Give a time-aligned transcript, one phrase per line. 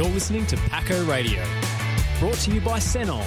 [0.00, 1.44] You're listening to Paco Radio,
[2.20, 3.20] brought to you by Senol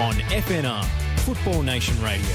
[0.00, 0.84] on FNR,
[1.20, 2.26] Football Nation Radio.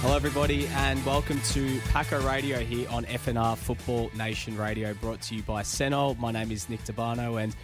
[0.00, 5.36] Hello, everybody, and welcome to Paco Radio here on FNR Football Nation Radio, brought to
[5.36, 6.18] you by Senol.
[6.18, 7.54] My name is Nick Tabano, and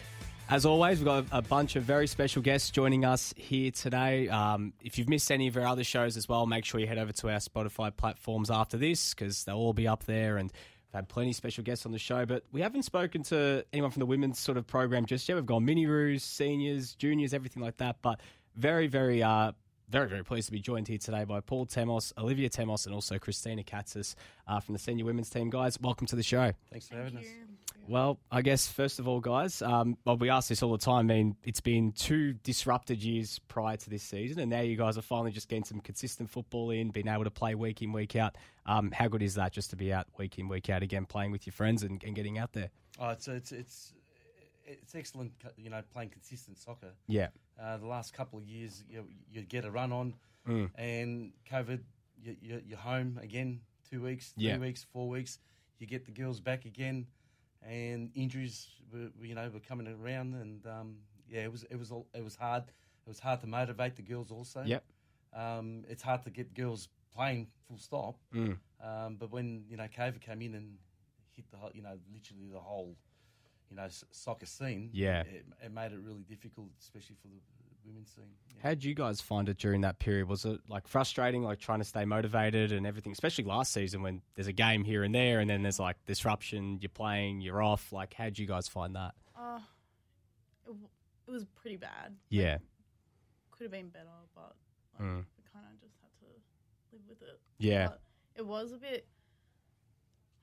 [0.48, 4.28] as always, we've got a bunch of very special guests joining us here today.
[4.28, 6.98] Um, if you've missed any of our other shows as well, make sure you head
[6.98, 10.36] over to our Spotify platforms after this because they'll all be up there.
[10.36, 10.52] And
[10.88, 13.90] we've had plenty of special guests on the show, but we haven't spoken to anyone
[13.90, 15.34] from the women's sort of program just yet.
[15.34, 17.96] We've gone mini roos, seniors, juniors, everything like that.
[18.02, 18.20] But
[18.56, 19.52] very, very, uh,
[19.88, 23.18] very, very pleased to be joined here today by Paul Temos, Olivia Temos, and also
[23.18, 24.14] Christina Katzis
[24.48, 25.50] uh, from the senior women's team.
[25.50, 26.52] Guys, welcome to the show.
[26.70, 27.26] Thanks for having us.
[27.88, 31.10] Well, I guess first of all, guys, um, well, we ask this all the time.
[31.10, 34.98] I mean, it's been two disrupted years prior to this season, and now you guys
[34.98, 38.16] are finally just getting some consistent football in, being able to play week in, week
[38.16, 38.36] out.
[38.66, 41.30] Um, how good is that just to be out week in, week out again, playing
[41.30, 42.70] with your friends and, and getting out there?
[42.98, 43.92] Oh, it's it's it's
[44.64, 45.32] it's excellent.
[45.56, 46.92] You know, playing consistent soccer.
[47.06, 47.28] Yeah.
[47.60, 50.14] Uh, the last couple of years, you you get a run on,
[50.48, 50.70] Mm.
[50.76, 51.80] and COVID,
[52.22, 53.60] you, you, you're home again.
[53.90, 54.58] Two weeks, three Yeah.
[54.58, 55.38] weeks, four weeks.
[55.78, 57.06] You get the girls back again,
[57.68, 60.96] and injuries were you know were coming around, and um,
[61.28, 62.64] yeah, it was it was it was hard.
[63.06, 64.62] It was hard to motivate the girls also.
[64.64, 64.84] Yep.
[65.34, 68.16] Um, it's hard to get girls playing full stop.
[68.34, 68.56] Mm.
[68.82, 70.76] Um, but when you know COVID came in and
[71.34, 72.96] hit the whole, you know literally the whole
[73.70, 75.20] you know soccer scene, Yeah.
[75.22, 77.40] it, it made it really difficult, especially for the
[77.86, 78.24] women's scene.
[78.56, 78.62] Yeah.
[78.62, 80.28] How did you guys find it during that period?
[80.28, 84.22] Was it like frustrating, like trying to stay motivated and everything, especially last season when
[84.34, 87.92] there's a game here and there, and then there's like disruption, you're playing, you're off.
[87.92, 89.14] Like, how did you guys find that?
[89.38, 89.58] Uh,
[90.64, 90.88] it, w-
[91.28, 92.16] it was pretty bad.
[92.28, 92.58] Yeah.
[93.50, 94.54] Could have been better, but
[94.98, 95.24] like, Mm.
[95.36, 96.26] we kind of just had to
[96.92, 97.40] live with it.
[97.58, 97.88] Yeah.
[97.88, 98.00] But
[98.34, 99.06] it was a bit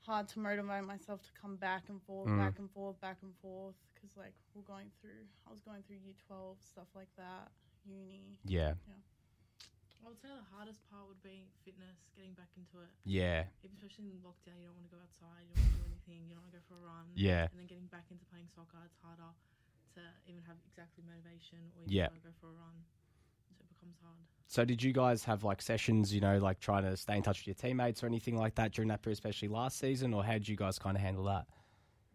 [0.06, 2.38] hard to motivate myself to come back and forth, Mm.
[2.38, 3.74] back and forth, back and forth.
[4.04, 7.48] Because, like, we're going through, I was going through year 12, stuff like that,
[7.88, 8.36] uni.
[8.44, 8.76] Yeah.
[8.84, 9.00] Yeah.
[10.04, 12.92] I would say the hardest part would be fitness, getting back into it.
[13.08, 13.48] Yeah.
[13.64, 15.88] Even Especially in lockdown, you don't want to go outside, you don't want to do
[15.88, 17.08] anything, you don't want to go for a run.
[17.16, 17.48] Yeah.
[17.48, 19.32] And then getting back into playing soccer, it's harder
[19.96, 22.12] to even have exactly motivation or even Yeah.
[22.12, 22.76] try to go for a run.
[23.56, 24.20] So it becomes hard.
[24.52, 27.40] So did you guys have like sessions, you know, like trying to stay in touch
[27.40, 30.36] with your teammates or anything like that during that period, especially last season, or how
[30.36, 31.48] did you guys kind of handle that?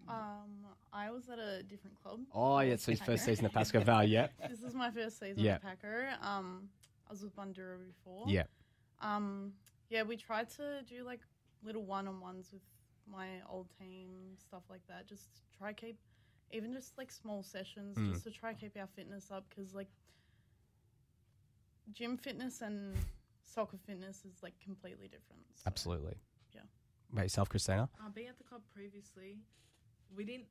[0.05, 2.19] Um, I was at a different club.
[2.33, 4.27] Oh, yeah, so his first season at Pasco Valley, yeah.
[4.49, 5.55] this is my first season Yeah.
[5.55, 6.09] at Packer.
[6.21, 6.69] Um,
[7.07, 8.25] I was with Bundoora before.
[8.27, 8.43] Yeah.
[9.01, 9.53] Um,
[9.89, 11.21] yeah, we tried to do like
[11.63, 12.61] little one-on-ones with
[13.11, 15.07] my old team, stuff like that.
[15.07, 15.97] Just try keep,
[16.51, 18.11] even just like small sessions, Mm.
[18.11, 19.87] just to try keep our fitness up because like
[21.93, 22.95] gym fitness and
[23.43, 25.41] soccer fitness is like completely different.
[25.55, 26.15] so- Absolutely.
[26.53, 26.61] Yeah.
[27.11, 27.89] About yourself, Christina?
[28.03, 29.37] Uh, being at the club previously,
[30.15, 30.45] we didn't.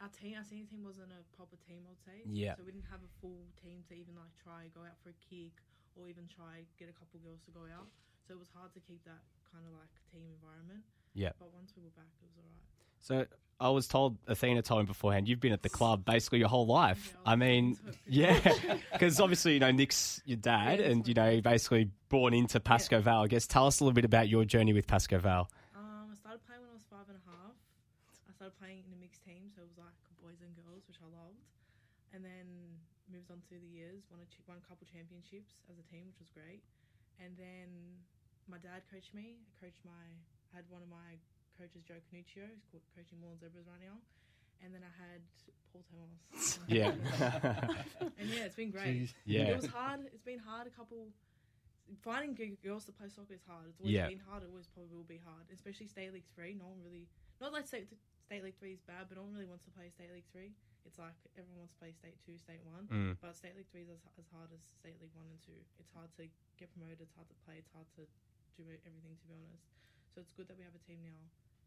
[0.00, 2.24] Our team, our senior team wasn't a proper team, I'd say.
[2.24, 2.56] Yeah.
[2.56, 5.18] So we didn't have a full team to even like try go out for a
[5.28, 5.52] kick
[5.92, 7.88] or even try get a couple girls to go out.
[8.24, 9.20] So it was hard to keep that
[9.52, 10.80] kind of like team environment.
[11.12, 11.36] Yeah.
[11.38, 12.64] But once we were back, it was alright.
[13.00, 13.28] So
[13.60, 16.66] I was told, Athena told me beforehand, you've been at the club basically your whole
[16.66, 17.12] life.
[17.12, 18.40] Yeah, I I mean, yeah,
[18.92, 23.00] because obviously, you know, Nick's your dad Yeah, and, you know, basically born into Pascoe
[23.00, 23.20] Vale.
[23.20, 25.50] I guess tell us a little bit about your journey with Pascoe Vale.
[25.76, 27.52] Um, I started playing when I was five and a half.
[28.28, 30.96] I started playing in a mixed team, so it was like boys and girls, which
[31.04, 31.44] I loved.
[32.16, 32.48] And then
[33.12, 36.08] moved on through the years, won a, ch- won a couple championships as a team,
[36.08, 36.64] which was great.
[37.20, 37.68] And then
[38.48, 39.36] my dad coached me.
[39.44, 40.08] I coached my,
[40.50, 41.20] I had one of my
[41.60, 44.00] coaches, Joe Canuccio, who's co- coaching Moreland Zebras right now.
[44.64, 45.20] And then I had
[45.68, 46.56] Paul Thomas.
[46.66, 46.96] Yeah.
[48.16, 49.04] and yeah, it's been great.
[49.06, 49.12] Jeez.
[49.28, 49.52] Yeah.
[49.52, 50.08] It was hard.
[50.16, 50.64] It's been hard.
[50.66, 51.12] A couple
[52.02, 53.68] finding girls to play soccer is hard.
[53.68, 54.08] It's always Yeah.
[54.08, 54.42] been hard.
[54.42, 56.54] It always probably will be hard, especially State League Three.
[56.58, 57.06] No one really,
[57.40, 57.86] not like State
[58.30, 60.54] State League Three is bad, but no one really wants to play State League Three.
[60.86, 63.18] It's like everyone wants to play State Two, State One, Mm.
[63.18, 65.58] but State League Three is as, as hard as State League One and Two.
[65.82, 67.02] It's hard to get promoted.
[67.02, 67.58] It's hard to play.
[67.58, 68.06] It's hard to
[68.54, 69.18] do everything.
[69.18, 69.66] To be honest,
[70.14, 71.18] so it's good that we have a team now.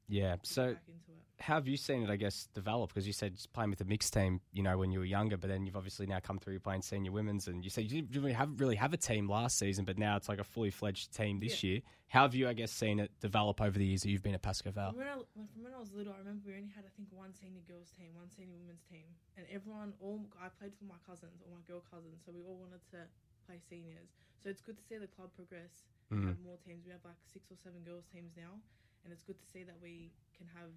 [0.07, 0.35] Yeah.
[0.43, 1.43] So back into it.
[1.43, 2.89] how have you seen it, I guess, develop?
[2.93, 5.37] Because you said just playing with the mixed team, you know, when you were younger,
[5.37, 8.15] but then you've obviously now come through playing senior women's, and you said you didn't
[8.15, 11.15] really have really have a team last season, but now it's like a fully fledged
[11.15, 11.81] team this year.
[12.07, 14.41] How have you, I guess, seen it develop over the years that you've been at
[14.43, 14.91] Pascoe Vale?
[14.91, 17.09] From when, I, from when I was little, I remember we only had I think
[17.11, 20.99] one senior girls team, one senior women's team, and everyone, all I played for my
[21.07, 23.07] cousins, all my girl cousins, so we all wanted to
[23.49, 24.13] play seniors.
[24.43, 25.87] So it's good to see the club progress.
[26.11, 26.27] and Mhm.
[26.27, 26.85] Have more teams.
[26.85, 28.61] We have like six or seven girls teams now,
[29.03, 30.71] and it's good to see that we can have,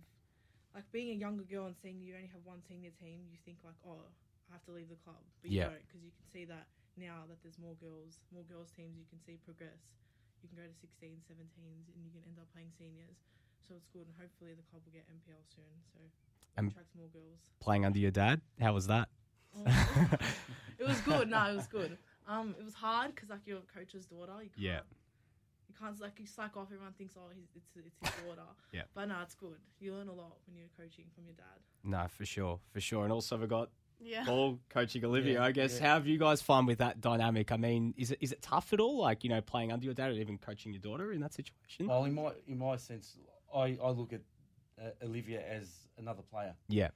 [0.75, 3.59] like being a younger girl and seeing you only have one senior team, you think
[3.65, 4.07] like, oh,
[4.51, 5.71] I have to leave the club, but you Yeah.
[5.75, 9.07] don't because you can see that now that there's more girls, more girls teams, you
[9.11, 9.91] can see progress.
[10.43, 13.19] You can go to 16s, 17s, and you can end up playing seniors.
[13.67, 14.07] so it's good.
[14.07, 16.13] And hopefully the club will get NPL soon, so it
[16.59, 17.41] Um, attracts more girls.
[17.59, 19.09] Playing under your dad, how was that?
[20.79, 21.29] it was good.
[21.29, 21.97] No, it was good.
[22.29, 24.33] Um, it was hard because like your coach's daughter.
[24.43, 24.81] You can't, Yeah.
[25.79, 26.69] You can't like you slack off.
[26.73, 28.43] Everyone thinks oh he's, it's it's his daughter.
[28.73, 28.83] Yeah.
[28.95, 29.59] But no, it's good.
[29.79, 31.61] You learn a lot when you're coaching from your dad.
[31.85, 33.05] No, for sure, for sure.
[33.05, 33.71] And also we got
[34.01, 34.25] Yeah.
[34.25, 35.35] Paul coaching Olivia.
[35.35, 35.89] Yeah, I guess yeah.
[35.89, 37.53] how have you guys found with that dynamic?
[37.53, 38.99] I mean, is it is it tough at all?
[39.01, 41.87] Like you know, playing under your dad or even coaching your daughter in that situation?
[41.89, 43.19] Well, in my in my sense,
[43.55, 44.21] I, I look at
[44.81, 45.69] uh, Olivia as
[45.99, 46.55] another player.
[46.69, 46.89] Yeah,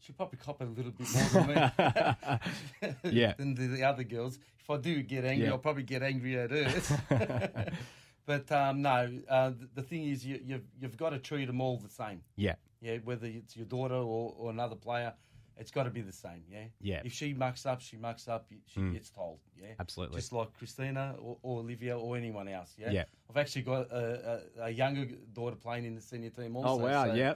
[0.00, 3.12] She'll probably cop it a little bit more than me.
[3.20, 3.34] Yeah.
[3.38, 4.38] than the, the other girls.
[4.60, 5.52] If I do get angry, Yeah.
[5.52, 7.72] I'll probably get angry at her.
[8.26, 11.60] But um, no, uh, the, the thing is, you, you've you've got to treat them
[11.60, 12.22] all the same.
[12.36, 15.14] yeah, Yeah, whether it's your daughter or, or another player,
[15.58, 16.42] it's got to be the same.
[16.50, 16.64] Yeah.
[16.80, 17.00] Yeah.
[17.04, 18.46] If she mucks up, she mucks up.
[18.66, 18.92] She Mm.
[18.92, 19.38] gets told.
[19.58, 19.68] Yeah.
[19.80, 20.16] absolutely.
[20.20, 22.74] Just like Christina or, or Olivia or anyone else.
[22.78, 22.90] Yeah.
[22.90, 23.04] Yeah.
[23.30, 26.68] I've actually got a, a, a younger daughter playing in the senior team also.
[26.68, 27.34] oh wow, so, yeah,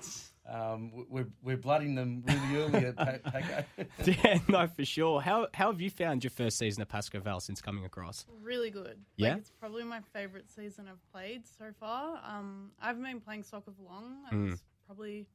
[0.51, 3.65] Um, we- we're we're blooding them really early at Pa- Paco.
[4.05, 5.21] yeah, no, for sure.
[5.21, 8.27] How how have you found your first season at Pascoe Vale since coming across?
[8.43, 8.99] Really good.
[9.17, 9.31] Yeah?
[9.31, 12.21] Like, it's probably my favorite season I've played so far.
[12.27, 14.17] Um, I haven't been playing soccer for long.
[14.31, 14.51] It Mm.
[14.51, 15.27] was probably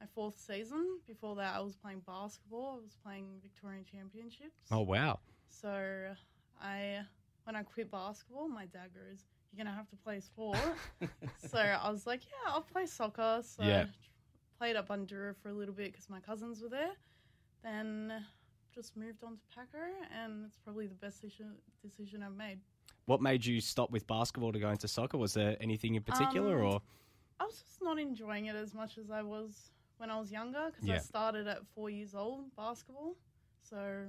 [0.00, 0.98] my fourth season.
[1.08, 2.78] Before that, I was playing basketball.
[2.80, 4.68] I was playing Victorian Championships.
[4.70, 5.18] Oh wow,
[5.48, 6.14] So
[6.62, 7.00] I,
[7.42, 10.58] when I quit basketball, my dad goes, "You're gonna have to play sport."
[11.48, 13.86] so I was like, "Yeah, I'll play soccer." So Yeah.
[14.58, 16.92] Played at Bundoora for a little bit because my cousins were there.
[17.62, 18.24] Then
[18.74, 22.58] just moved on to Paco, and it's probably the best decision decision I've made.
[23.06, 25.18] what made you stop with basketball to go into soccer?
[25.18, 26.82] Was there anything in particular, Um, or
[27.40, 30.70] I was just not enjoying it as much as I was when I was younger
[30.70, 30.94] because Yeah.
[30.96, 33.16] I started at four years old basketball,
[33.62, 34.08] so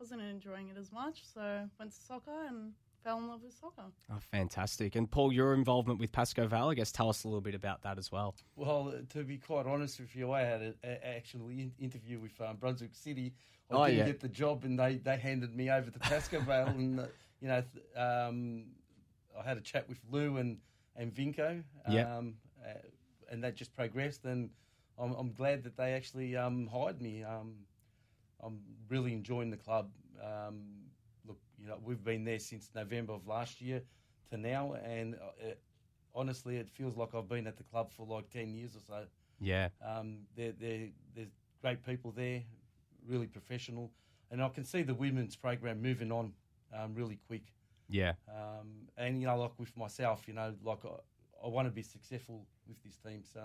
[0.00, 1.24] wasn't enjoying it as much.
[1.26, 2.74] So went to soccer and
[3.04, 3.82] fell in love with soccer.
[4.10, 4.96] oh, fantastic?
[4.96, 7.82] And Paul, your involvement with Pascoe Vale, I guess, tell us a little bit about
[7.82, 8.34] that as well.
[8.56, 10.74] Well, uh, to be quite honest with you, I had an
[11.04, 13.34] actual in- interview with um, Brunswick City.
[13.70, 14.06] I Oh, didn't yeah.
[14.06, 16.68] get the job, and they, they handed me over to Pascoe Vale.
[16.68, 17.06] and, uh,
[17.40, 17.62] you know,
[17.96, 18.64] um,
[19.38, 20.58] I had a chat with Lou and,
[20.96, 21.62] and Vinco.
[21.90, 22.16] Yeah.
[22.16, 22.34] Um,
[22.66, 22.72] uh,
[23.30, 24.50] and that just progressed, and
[24.98, 27.22] I'm, I'm glad that they actually um, hired me.
[27.24, 27.54] Um,
[28.42, 29.90] I'm really enjoying the club.
[30.22, 30.83] Um, look,
[31.64, 33.82] you know, we've been there since November of last year
[34.30, 35.60] to now, and uh, it,
[36.14, 39.04] honestly, it feels like I've been at the club for like 10 years or so.
[39.40, 41.32] Yeah, Um, they're, they're, there's
[41.62, 42.42] great people there,
[43.08, 43.90] really professional,
[44.30, 46.32] and I can see the women's program moving on
[46.78, 47.52] um, really quick.
[47.88, 51.72] yeah, Um, and you know, like with myself, you know, like I, I want to
[51.72, 53.22] be successful with this team.
[53.32, 53.40] So,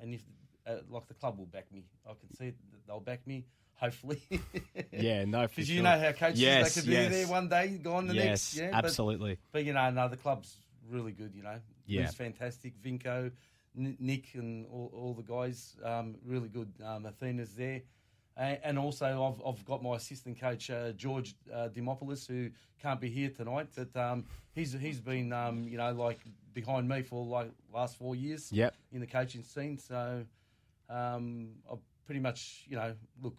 [0.00, 0.24] and if
[0.66, 3.46] uh, like the club will back me, I can see that they'll back me.
[3.76, 4.22] Hopefully,
[4.92, 5.24] yeah.
[5.24, 5.76] No, because sure.
[5.76, 7.08] you know how coaches Yes, they could yes.
[7.08, 8.56] be there one day, gone the yes, next.
[8.56, 9.38] Yeah, absolutely.
[9.52, 10.56] but you know, no, the club's
[10.88, 11.34] really good.
[11.34, 12.02] You know, Yeah.
[12.02, 12.80] Lou's fantastic.
[12.80, 13.32] Vinco,
[13.76, 16.72] N- Nick, and all, all the guys, um, really good.
[16.84, 17.82] Um, Athena's there,
[18.36, 19.06] and, and also
[19.36, 22.50] I've, I've got my assistant coach uh, George uh, Dimopoulos, who
[22.80, 24.24] can't be here tonight, but um,
[24.54, 26.20] he's he's been um, you know like
[26.54, 28.74] behind me for like last four years Yep.
[28.92, 29.78] in the coaching scene.
[29.78, 30.24] So
[30.88, 33.34] um, I've pretty much you know look.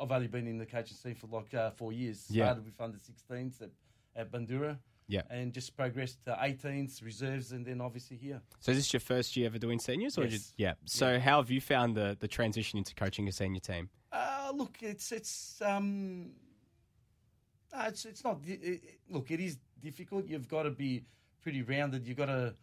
[0.00, 2.26] I've only been in the coaching scene for like uh, four years.
[2.30, 2.46] Yeah.
[2.46, 3.70] Started with under 16s at,
[4.16, 4.78] at Bundoora
[5.08, 5.22] Yeah.
[5.30, 8.40] and just progressed to 18s, reserves, and then obviously here.
[8.60, 10.32] So is this your first year ever doing seniors, or Yes.
[10.32, 10.74] just yeah?
[10.84, 13.88] So how have you found the the transition into coaching a senior team?
[14.12, 16.32] Uh, look, it's it's um,
[17.72, 18.40] no, it's it's not.
[18.46, 20.26] It, it- look, it is difficult.
[20.26, 21.04] You've got to be
[21.40, 22.06] pretty rounded.
[22.06, 22.54] You've got to,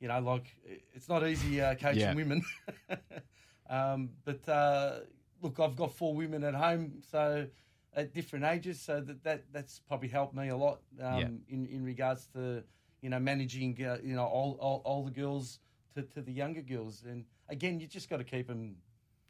[0.00, 0.46] you know, like
[0.94, 2.14] it's not easy uh, coaching Yeah.
[2.14, 2.42] women.
[3.70, 5.00] um, but uh,
[5.42, 7.46] look, I've got four women at home, so
[7.94, 11.28] at different ages, so that, that that's probably helped me a lot um, Yeah.
[11.48, 12.62] in in regards to
[13.00, 15.58] you know managing uh, you know all, all all the girls
[15.94, 18.76] to, to the younger girls, and again, you just got to keep them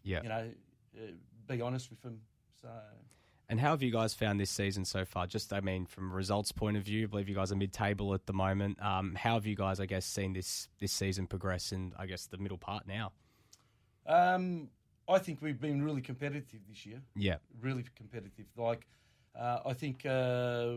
[0.02, 0.22] Yeah.
[0.22, 0.50] you know,
[0.96, 1.12] uh,
[1.46, 2.20] be honest with them.
[2.60, 2.68] So
[3.48, 5.26] And how have you guys found this season so far?
[5.26, 8.12] Just, I mean, from a results point of view, I believe you guys are mid-table
[8.12, 8.82] at the moment.
[8.82, 12.26] Um, how have you guys, I guess, seen this this season progress in, I guess,
[12.26, 13.12] the middle part now?
[14.06, 14.68] um,
[15.08, 17.00] I think we've been really competitive this year.
[17.16, 18.46] Yeah, Really competitive.
[18.56, 18.86] Like
[19.38, 20.74] uh, I think uh,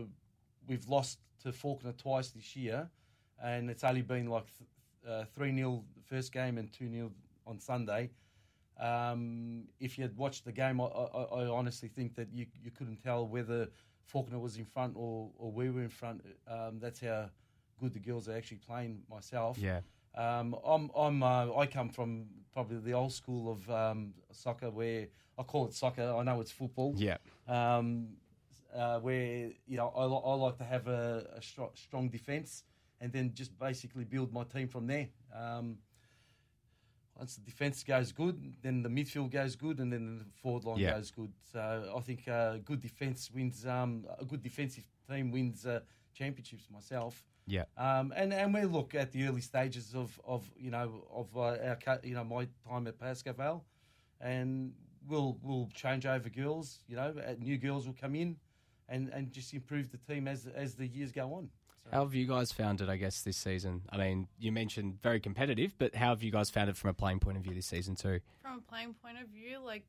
[0.66, 2.88] we've lost to Fawkner twice this year,
[3.42, 4.46] and it's only been like
[5.34, 7.10] three th- 0 the first game and two 0
[7.46, 8.10] on Sunday.
[8.80, 12.70] Um, if you had watched the game, I, I, I honestly think that you you
[12.70, 13.68] couldn't tell whether
[14.12, 16.24] Fawkner was in front or, or we were in front.
[16.48, 17.28] Um, that's how
[17.78, 19.02] good the girls are actually playing.
[19.10, 19.80] Myself, yeah,
[20.14, 25.08] Um, I'm, I'm, uh, I come from probably the old school of um, soccer where
[25.38, 26.14] I call it soccer.
[26.14, 26.94] I know it's football.
[26.96, 27.16] yeah,
[27.48, 28.08] Um,
[28.74, 31.42] uh, where you know I, I like to have a, a
[31.74, 32.64] strong defence
[33.00, 35.08] and then just basically build my team from there.
[35.34, 35.78] Um,
[37.18, 40.78] once the defence goes good, then the midfield goes good, and then the forward line
[40.78, 40.92] Yeah.
[40.94, 41.32] goes good.
[41.52, 43.66] So I think uh, good defence wins.
[43.66, 45.80] Um, a good defensive team wins uh,
[46.14, 46.68] championships.
[46.70, 47.24] Myself.
[47.46, 47.64] Yeah.
[47.76, 51.74] Um, and and we look at the early stages of, of you know of uh,
[51.86, 53.64] our you know my time at Pascoe Vale,
[54.20, 54.72] and
[55.06, 56.78] we'll we'll change over girls.
[56.88, 58.36] You know, new girls will come in,
[58.88, 61.50] and, and just improve the team as as the years go on.
[61.92, 63.82] How have you guys found it, I guess, this season?
[63.90, 66.94] I mean, you mentioned very competitive, but how have you guys found it from a
[66.94, 68.20] playing point of view this season too?
[68.40, 69.84] From a playing point of view, like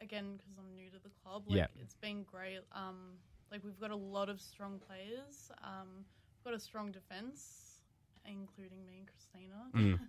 [0.00, 1.66] again, because I'm new to the club, like Yeah.
[1.80, 2.60] it's been great.
[2.72, 3.18] Um,
[3.52, 5.50] like we've got a lot of strong players.
[5.62, 7.82] Um, we've got a strong defense,
[8.26, 9.96] including me and Christina.
[9.96, 10.00] Mm.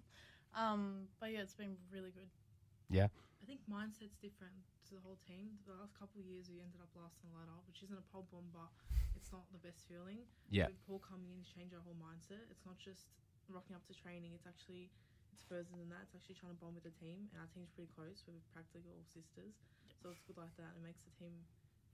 [0.59, 2.29] um, but yeah, it's been really good.
[3.39, 5.55] I think mindset's different to the whole team.
[5.63, 8.07] The last couple of years, we ended up last on the ladder, which isn't a
[8.11, 8.69] problem, but
[9.15, 10.27] it's not the best feeling.
[10.51, 10.67] Yeah.
[10.67, 13.07] With Paul coming in to change our whole mindset, it's not just
[13.47, 14.35] rocking up to training.
[14.35, 14.91] It's actually
[15.31, 16.09] it's further than that.
[16.09, 18.25] It's actually trying to bond with the team, and our team's pretty close.
[18.27, 19.55] We're practically all sisters,
[20.01, 20.75] so it's good like that.
[20.75, 21.33] It makes the team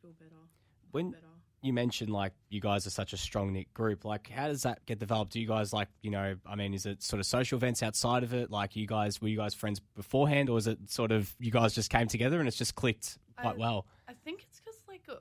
[0.01, 0.49] feel better.
[0.91, 1.23] When better.
[1.61, 4.85] you mentioned like you guys are such a strong knit group, like how does that
[4.85, 5.31] get developed?
[5.33, 6.35] Do you guys like you know?
[6.45, 8.51] I mean, is it sort of social events outside of it?
[8.51, 11.73] Like you guys were you guys friends beforehand, or is it sort of you guys
[11.73, 13.85] just came together and it's just clicked quite I- well?
[14.07, 15.15] I think it's because like uh,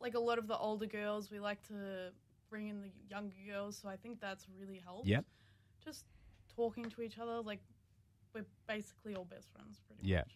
[0.00, 2.12] like a lot of the older girls, we like to
[2.50, 5.06] bring in the younger girls, so I think that's really helped.
[5.06, 5.24] Yep.
[5.84, 6.04] Just
[6.56, 7.60] talking to each other, like
[8.34, 10.18] we're basically all best friends, pretty Yeah.
[10.18, 10.32] much.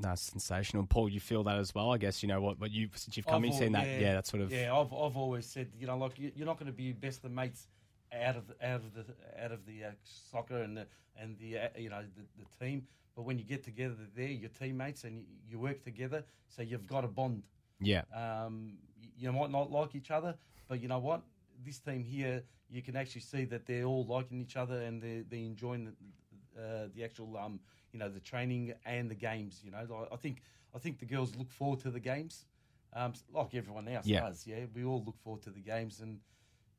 [0.00, 1.08] That's sensational, Paul.
[1.08, 2.22] You feel that as well, I guess.
[2.22, 2.60] You know what?
[2.60, 4.74] What you since you've come I've al- seen that, yeah, yeah, that sort of Yeah,
[4.74, 7.32] I've I've always said, you know, like you- you're not going to be best of
[7.32, 7.66] mates
[8.12, 9.04] out of the, out of the
[9.44, 10.86] out of the uh, soccer and the
[11.20, 12.86] and the uh, you know the, the team,
[13.16, 16.86] but when you get together there, your teammates and you, you work together, so you've
[16.86, 17.42] got a bond.
[17.80, 18.78] yeah, Um,
[19.16, 20.36] you might not like each other,
[20.68, 21.22] but you know what?
[21.64, 25.24] This team here, you can actually see that they're all liking each other and they're,
[25.28, 27.58] they're enjoying the, uh, the actual, um,
[27.92, 29.62] you know, the training and the games.
[29.64, 30.42] You know, Like, I think
[30.74, 32.46] I think the girls look forward to the games,
[32.92, 34.20] um, like everyone else Yeah.
[34.20, 34.46] does.
[34.46, 36.20] Yeah, we all look forward to the games, and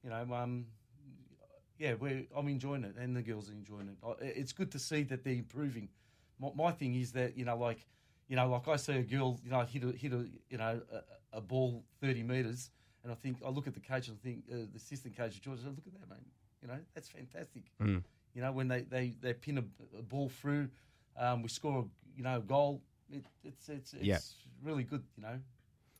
[0.04, 0.68] you know, um,
[1.78, 3.98] yeah, we I'm enjoying it, and the girls are enjoying it.
[4.22, 5.90] It's good to see that they're improving.
[6.40, 7.86] My, my thing is that you know, like
[8.28, 10.82] you know, like I see a girl, you know, hit a hit a you know
[10.92, 12.70] a, a ball thirty meters,
[13.04, 15.42] and I think I look at the coach and I think uh, the assistant coach
[15.42, 16.28] George, I say, look at that, mate.
[16.62, 17.64] You know, that's fantastic.
[17.82, 18.04] Mm.
[18.36, 19.64] You know, when they they, they pin a,
[19.98, 20.70] a ball through,
[21.18, 22.82] um, we score, you know, a goal.
[23.12, 24.20] It, it's it's it's Yeah.
[24.62, 25.04] really good.
[25.18, 25.40] You know,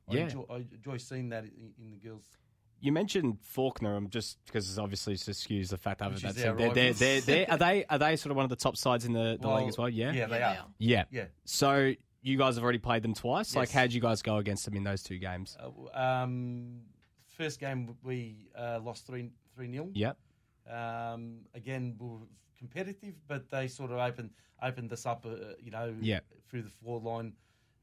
[0.10, 0.22] I Yeah.
[0.24, 2.26] enjoy, I enjoy seeing that in, in the girls.
[2.82, 6.94] You mentioned Fawkner, um, just because obviously to excuse the fact that that's they're, they're,
[6.94, 9.38] they're, they're, are they are they sort of one of the top sides in the,
[9.42, 9.90] the Well, league as well?
[9.90, 10.66] Yeah, Yeah, they are.
[10.78, 11.04] yeah.
[11.12, 11.26] Yeah.
[11.44, 13.56] So you guys have already played them twice.
[13.56, 15.58] Like, how would you guys go against them in those two games?
[15.60, 16.82] Uh, um,
[17.38, 19.90] first game we uh, lost three three nil.
[19.94, 20.18] Yep.
[20.70, 22.18] Um, again, we were
[22.60, 26.20] competitive, but they sort of opened opened us up, uh, you know, Yeah.
[26.50, 27.34] through the four line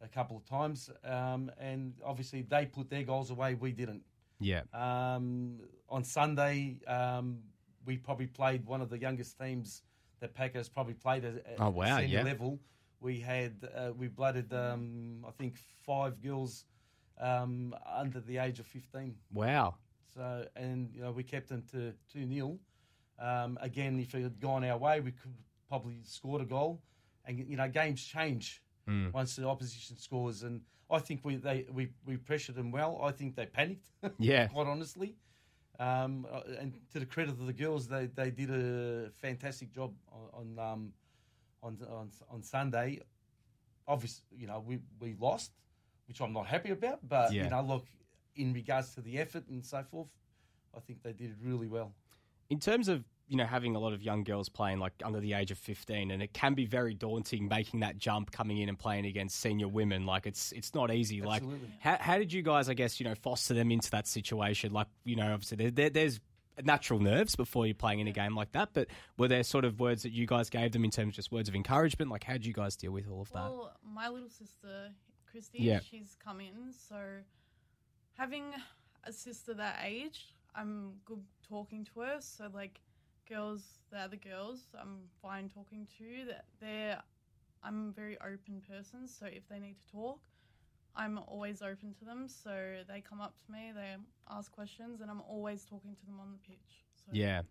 [0.02, 3.54] a couple of times, um, and obviously they put their goals away.
[3.54, 4.02] We didn't.
[4.38, 4.62] Yeah.
[4.75, 7.42] Um, on Sunday, um,
[7.87, 9.83] we probably played one of the youngest teams
[10.21, 12.23] that Packers probably played at, at Oh, wow, senior yeah.
[12.25, 12.61] level.
[13.00, 15.56] We had uh, we blooded um, I think
[15.87, 16.66] five girls
[17.18, 19.16] um, under the age of fifteen.
[19.33, 19.76] Wow.
[20.14, 22.59] So and you know we kept them to two 0
[23.18, 25.35] um, Again, if it had gone our way, we could
[25.68, 26.80] probably scored a goal.
[27.25, 29.12] And you know games change Mm.
[29.12, 33.00] once the opposition scores, and I think we they we, we pressured them well.
[33.02, 33.90] I think they panicked.
[34.18, 34.46] Yeah.
[34.46, 35.16] quite honestly.
[35.80, 39.92] Um, uh, and to the credit of the girls, they, they did a fantastic job
[40.12, 40.92] on on um,
[41.64, 43.00] on, on on Sunday.
[43.88, 45.52] Obviously, you know we, we lost,
[46.08, 47.00] which I'm not happy about.
[47.08, 47.44] But Yeah.
[47.44, 47.87] you know, look,
[48.37, 50.08] in regards to the effort and so forth,
[50.76, 51.92] I think they did really well.
[52.50, 55.33] In terms of you know having a lot of young girls playing like under the
[55.33, 58.79] age of 15 and it can be very daunting making that jump coming in and
[58.79, 61.59] playing against senior women like it's it's not easy Absolutely.
[61.59, 64.73] like how, how did you guys i guess you know foster them into that situation
[64.73, 66.21] like you know obviously there, there, there's
[66.62, 68.87] natural nerves before you're playing in a game like that but
[69.19, 71.49] were there sort of words that you guys gave them in terms of just words
[71.49, 74.29] of encouragement like how did you guys deal with all of that Well, my little
[74.31, 74.93] sister,
[75.29, 75.81] Christy, Yeah.
[75.81, 76.73] she's come in.
[76.88, 76.97] So
[78.17, 78.45] having
[79.03, 82.16] a sister that age, I'm good talking to her.
[82.20, 82.80] So like
[83.28, 86.25] girls, the other girls, I'm fine talking to.
[86.26, 87.00] That they're,
[87.62, 89.06] I'm a very open person.
[89.06, 90.20] So if they need to talk,
[90.94, 92.26] I'm always open to them.
[92.28, 93.96] So they come up to me, they
[94.30, 96.84] ask questions, and I'm always talking to them on the pitch.
[96.94, 97.42] So yeah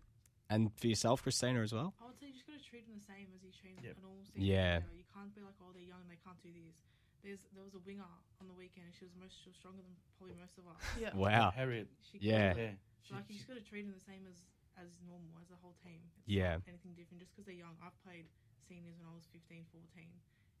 [0.48, 2.94] and for yourself christina as well I would say you just got to treat them
[2.98, 3.96] the same as you train Yep.
[3.98, 4.78] a normal senior Yeah.
[4.78, 4.94] player.
[4.94, 6.78] You can't be like, oh, they're young, and they can't do this.
[7.26, 8.06] There's there was a winger
[8.38, 10.78] on the weekend, and she was most she was stronger than probably most of us.
[10.94, 11.10] yeah.
[11.18, 12.54] wow Harriet, She Yeah.
[12.54, 12.78] killed yeah, it.
[13.10, 14.38] like you she- just got to treat them the same as
[14.78, 15.98] as normal as the whole team.
[16.22, 16.60] It's Yeah.
[16.62, 17.74] not anything different just because they're young.
[17.82, 18.28] I've played
[18.68, 20.12] seniors when I was 15, 14,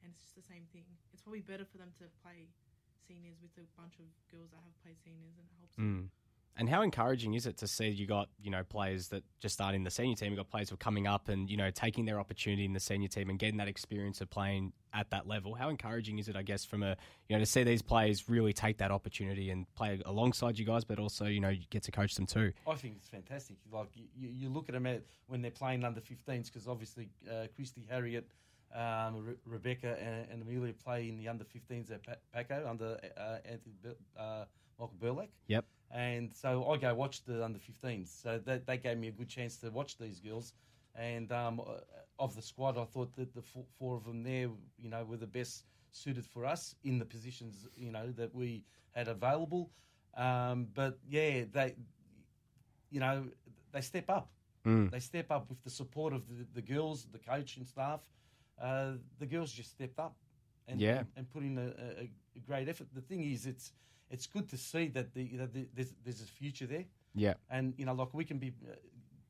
[0.02, 0.88] and it's just the same thing.
[1.12, 2.48] It's probably better for them to play
[3.06, 5.76] seniors with a bunch of girls that have played seniors, and it helps.
[5.76, 5.84] them.
[5.84, 6.25] Mm.
[6.58, 9.76] And how encouraging is it to see you got you know players that just started
[9.76, 12.06] in the senior team, you got players who are coming up and you know taking
[12.06, 15.54] their opportunity in the senior team and getting that experience of playing at that level.
[15.54, 16.96] How encouraging is it, I guess, from a
[17.28, 20.84] you know to see these players really take that opportunity and play alongside you guys,
[20.84, 22.52] but also you know you get to coach them too.
[22.66, 23.56] I think it's fantastic.
[23.70, 27.48] Like you, you look at them at, when they're playing under 15s because obviously uh,
[27.54, 28.26] Christy Harriet,
[28.74, 32.98] um, Re- Rebecca, and, and Amelia play in the under 15s at Pa- Paco under
[33.18, 33.74] uh, Anthony
[34.18, 34.44] uh,
[34.78, 35.28] Michael Burlak.
[35.48, 35.64] Yep.
[35.90, 38.08] And so I go watch the under 15s.
[38.22, 40.54] So that, that gave me a good chance to watch these girls.
[40.94, 41.80] And um, uh,
[42.18, 45.16] of the squad, I thought that the four, four of them there, you know, were
[45.16, 49.70] the best suited for us in the positions, you know, that we had available.
[50.16, 51.74] Um, but yeah, they,
[52.90, 53.24] you know,
[53.72, 54.30] they step up.
[54.66, 54.90] Mm.
[54.90, 58.00] They step up with the support of the, the girls, the coach and staff.
[58.60, 60.16] Uh, the girls just stepped up
[60.66, 60.98] and Yeah.
[60.98, 61.68] and, and put in a,
[62.02, 62.88] a, a great effort.
[62.92, 63.72] The thing is, it's
[64.10, 66.84] it's good to see that the, that the there's there's a future there,
[67.14, 67.34] Yeah.
[67.48, 68.74] and you know, like we can be uh,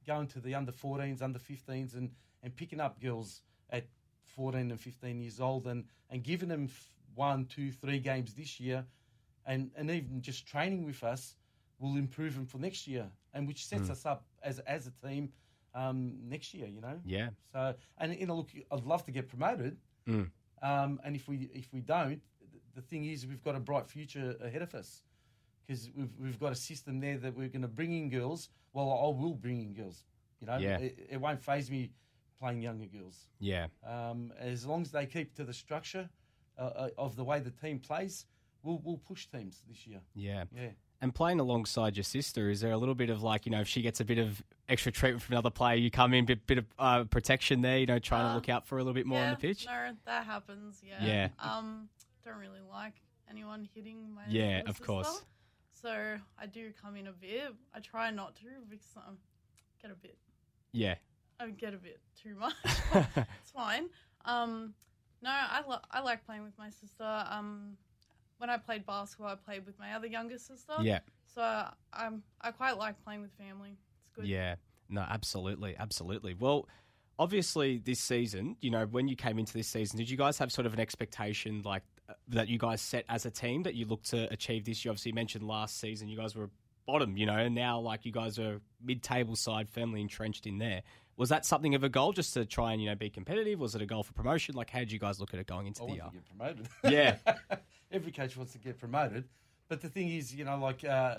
[0.07, 2.11] going to the under 14s, under 15s, and
[2.43, 3.87] and picking up girls at
[4.25, 6.69] 14 and 15 years old, and and giving them
[7.15, 8.85] one, two, three games this year,
[9.45, 11.37] and and even just training with us
[11.79, 13.93] will improve them for next year, and which sets Mm.
[13.93, 15.33] us up as as a team
[15.75, 16.67] um, next year.
[16.69, 17.01] You know.
[17.05, 17.31] Yeah.
[17.53, 20.31] So, and you know, look, I'd love to get promoted, Mm.
[20.63, 22.21] um, and if we if we don't,
[22.77, 25.03] the thing is, we've got a bright future ahead of us
[25.67, 28.51] because we've we've got a system there that we're going to bring in girls.
[28.73, 30.05] Well, I will bring in girls.
[30.41, 30.79] You know, Yeah.
[30.79, 31.91] it, it won't phase me
[32.39, 33.69] playing younger girls Yeah.
[33.83, 36.11] um, as long as they keep to the structure
[36.59, 38.27] uh, uh, of the way the team plays.
[38.63, 40.01] We'll we'll push teams this year.
[40.15, 40.45] Yeah.
[40.55, 40.71] Yeah.
[41.01, 43.69] And playing alongside your sister, is there a little bit of like, you know, if
[43.69, 46.57] she gets a bit of extra treatment from another player, you come in, bit, bit
[46.59, 49.05] of uh, protection there, you know, trying to Uh, look out for a little bit
[49.07, 49.67] more yeah, on the pitch?
[49.67, 50.83] No, that happens.
[50.83, 51.05] Yeah.
[51.05, 51.29] Yeah.
[51.39, 51.91] Um,
[52.27, 52.95] don't really like
[53.31, 54.23] anyone hitting my.
[54.29, 55.25] Yeah, of course.
[55.73, 57.55] So I do come in a bit.
[57.75, 59.11] I try not to because I
[59.81, 60.19] get a bit.
[60.73, 60.97] Yeah.
[61.39, 62.55] I get a bit too much.
[62.95, 63.89] it's fine.
[64.25, 64.75] Um,
[65.23, 67.25] no, I lo- I like playing with my sister.
[67.31, 67.77] Um,
[68.39, 70.75] when I played basketball, I played with my other younger sister.
[70.81, 71.01] yeah.
[71.35, 71.43] So
[71.93, 73.77] I'm I quite like playing with family.
[74.01, 74.27] It's good.
[74.27, 74.55] Yeah.
[74.89, 75.77] No, absolutely.
[75.79, 76.33] Absolutely.
[76.35, 76.67] Well,
[77.19, 80.51] obviously, this season, you know, when you came into this season, did you guys have
[80.51, 81.96] sort of an expectation like uh,
[82.29, 84.85] that you guys set as a team that you look to achieve this?
[84.85, 86.51] You obviously mentioned last season you guys were
[86.87, 90.59] bottom, you know, and now like you guys are mid table side, firmly entrenched in
[90.59, 90.83] there.
[91.17, 93.59] Was that something of a goal just to try and, you know, be competitive?
[93.59, 94.55] Was it a goal for promotion?
[94.55, 96.03] Like, how did you guys look at it going into I the year?
[96.05, 96.69] to get promoted.
[96.85, 97.59] Yeah.
[97.91, 99.25] Every coach wants to get promoted.
[99.69, 101.17] But the thing is, you know, like uh,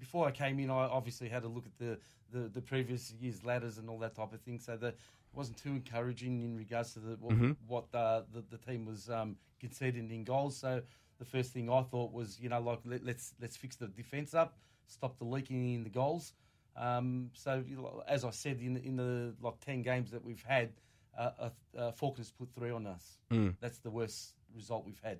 [0.00, 1.98] before I came in, I obviously had a look at the,
[2.32, 4.58] the, the previous year's ladders and all that type of thing.
[4.58, 4.96] So that
[5.32, 7.56] wasn't too encouraging in regards to the, what, Mhm.
[7.66, 10.56] what uh, the, the team was um, conceding in goals.
[10.56, 10.82] So
[11.18, 14.34] the first thing I thought was, you know, like let, let's let's fix the defence
[14.34, 16.34] up, stop the leaking in the goals.
[16.76, 20.42] Um, so you know, as I said in in the like ten games that we've
[20.42, 20.72] had,
[21.16, 23.18] uh, uh, uh, Fawkner's put three on us.
[23.30, 23.54] Mm.
[23.60, 25.18] That's the worst result we've had.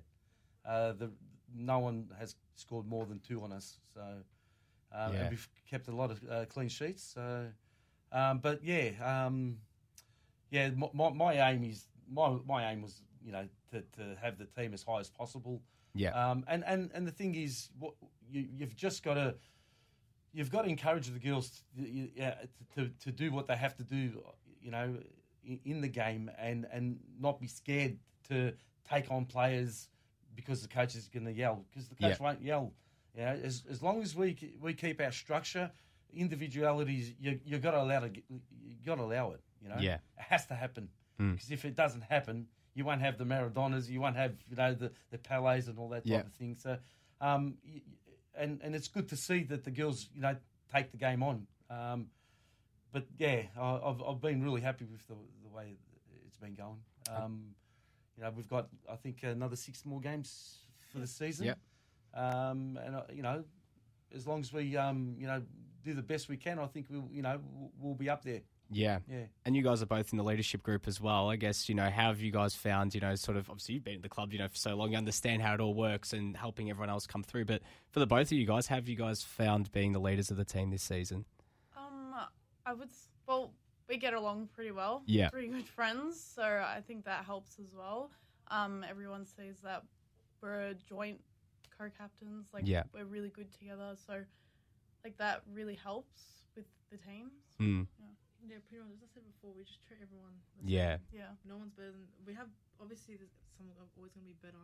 [0.65, 1.11] Uh, the
[1.53, 3.79] no one has scored more than two on us.
[3.93, 4.01] So
[4.91, 5.19] um, Yeah.
[5.21, 7.03] and we've kept a lot of uh, clean sheets.
[7.03, 7.47] So,
[8.11, 8.91] um, but yeah,
[9.25, 9.57] um,
[10.51, 10.69] yeah.
[10.75, 14.45] My, my, my aim is my my aim was you know to, to have the
[14.45, 15.61] team as high as possible.
[15.95, 16.11] Yeah.
[16.11, 17.93] Um, and, and and the thing is, what
[18.29, 19.35] you, you've just got to
[20.33, 22.35] you've got to encourage the girls to, you- yeah,
[22.75, 24.23] to, to to do what they have to do.
[24.61, 24.95] You know,
[25.43, 27.97] in, in the game and and not be scared
[28.29, 28.53] to
[28.87, 29.89] take on players
[30.35, 32.23] because the coach is going to yell because the coach Yeah.
[32.23, 32.73] won't yell.
[33.15, 35.69] You know, as as long as we we keep our structure,
[36.13, 39.41] individualities, you you got to allow to you got to allow it.
[39.61, 39.95] You know, Yeah.
[40.17, 41.33] it has to happen Mm.
[41.33, 44.73] because if it doesn't happen, you won't have the Maradonas, you won't have you know
[44.73, 46.19] the the Pelés and all that type Yeah.
[46.21, 46.55] of thing.
[46.55, 46.77] So,
[47.19, 47.57] um,
[48.33, 50.35] and and it's good to see that the girls you know
[50.73, 51.47] take the game on.
[51.69, 52.09] Um,
[52.91, 55.77] but yeah, I, I've I've been really happy with the the way
[56.25, 56.81] it's been going.
[57.09, 57.55] Um,
[58.17, 60.59] you know, we've got I think another six more games
[60.91, 61.45] for the season.
[61.47, 61.59] Yep.
[62.13, 63.43] Um, and uh, you know,
[64.13, 65.41] as long as we um, you know
[65.83, 67.39] do the best we can, I think we'll you know
[67.79, 68.41] we'll be up there.
[68.71, 68.99] Yeah.
[69.09, 69.25] Yeah.
[69.45, 71.29] And you guys are both in the leadership group as well.
[71.29, 73.83] I guess, you know, how have you guys found, you know, sort of obviously you've
[73.83, 76.13] been at the club, you know, for so long, you understand how it all works
[76.13, 77.45] and helping everyone else come through.
[77.45, 80.31] But for the both of you guys, how have you guys found being the leaders
[80.31, 81.25] of the team this season?
[81.77, 82.15] Um,
[82.65, 82.89] I would.
[83.27, 83.53] Well,
[83.89, 85.03] we get along pretty well.
[85.05, 85.29] Yeah.
[85.29, 88.09] Pretty good friends, so I think that helps as well.
[88.49, 89.83] Um, everyone sees that
[90.41, 91.19] we're a joint
[91.77, 92.47] co-captains.
[92.53, 92.83] Like, Yeah.
[92.93, 93.95] we're really good together.
[94.07, 94.23] So,
[95.03, 96.21] like that really helps
[96.55, 97.33] with the teams.
[97.59, 97.87] Mm.
[97.99, 98.05] Yeah,
[98.47, 98.93] pretty much.
[98.97, 100.33] As I said before, we just treat everyone.
[100.61, 100.97] the Yeah.
[100.97, 101.21] same.
[101.21, 101.31] Yeah.
[101.45, 102.49] No one's better than we have.
[102.81, 104.61] Obviously, there's someone always going to be better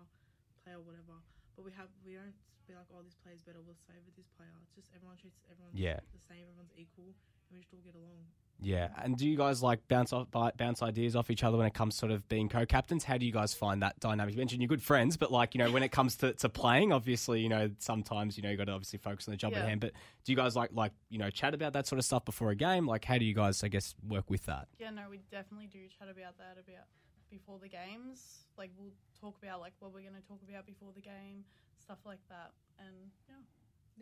[0.63, 1.21] player or whatever.
[1.55, 2.33] But we have we don't
[2.65, 3.61] be like, oh, this player's better.
[3.61, 4.53] We'll favour this player.
[4.65, 5.99] It's just everyone treats everyone Yeah.
[6.13, 6.45] the same.
[6.49, 7.13] Everyone's equal,
[7.49, 8.25] and we just all get along.
[8.59, 11.73] Yeah, and do you guys like bounce off bounce ideas off each other when it
[11.75, 13.03] comes sort of being co-captains?
[13.03, 14.33] How do you guys find that dynamic?
[14.33, 16.91] You mentioned you're good friends, but like you know when it comes to, to playing,
[16.91, 19.63] obviously you know sometimes you know you got to obviously focus on the job at
[19.65, 19.81] hand.
[19.81, 19.91] But
[20.25, 22.55] do you guys like like you know chat about that sort of stuff before a
[22.55, 22.87] game?
[22.87, 24.67] Like how do you guys I guess work with that?
[24.79, 26.85] Yeah, no, we definitely do chat about that about
[27.29, 28.45] before the games.
[28.57, 31.43] Like we'll talk about like what we're going to talk about before the game,
[31.79, 32.51] stuff like that.
[32.79, 33.35] And yeah,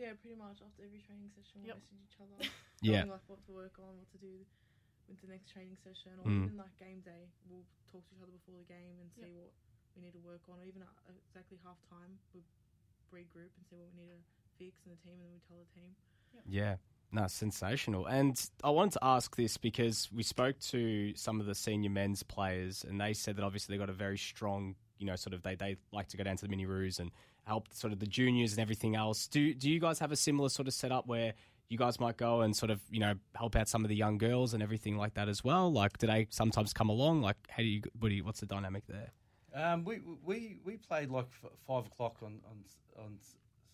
[0.08, 0.60] Yeah, pretty much.
[0.66, 1.76] After every training session, we Yep.
[1.78, 2.50] message each other.
[2.92, 3.04] Yeah.
[3.06, 4.46] like what to work on, what to do
[5.08, 6.46] with the next training session, or Mm.
[6.46, 7.30] even like game day.
[7.50, 9.32] We'll talk to each other before the game and see Yep.
[9.38, 9.52] what
[9.96, 10.60] we need to work on.
[10.60, 10.90] Or even at
[11.30, 12.42] exactly half time, we
[13.14, 14.22] regroup and see what we need to
[14.58, 15.96] fix in the team, and then we tell the team.
[16.48, 16.78] Yeah.
[17.12, 18.08] No, sensational.
[18.08, 22.24] And I wanted to ask this because we spoke to some of the senior men's
[22.24, 25.44] players, and they said that obviously they got a very strong, you know, sort of
[25.44, 27.12] they, they like to go down to the mini roos and
[27.46, 29.28] help sort of the juniors and everything else.
[29.28, 31.34] Do do you guys have a similar sort of setup where
[31.70, 34.18] you guys might go and sort of you know help out some of the young
[34.18, 35.72] girls and everything like that as well?
[35.72, 37.22] Like, do they sometimes come along?
[37.22, 39.12] Like, how do you what do you, what's the dynamic there?
[39.54, 41.28] Um, we we we played like
[41.66, 42.64] five o'clock on on
[43.04, 43.18] on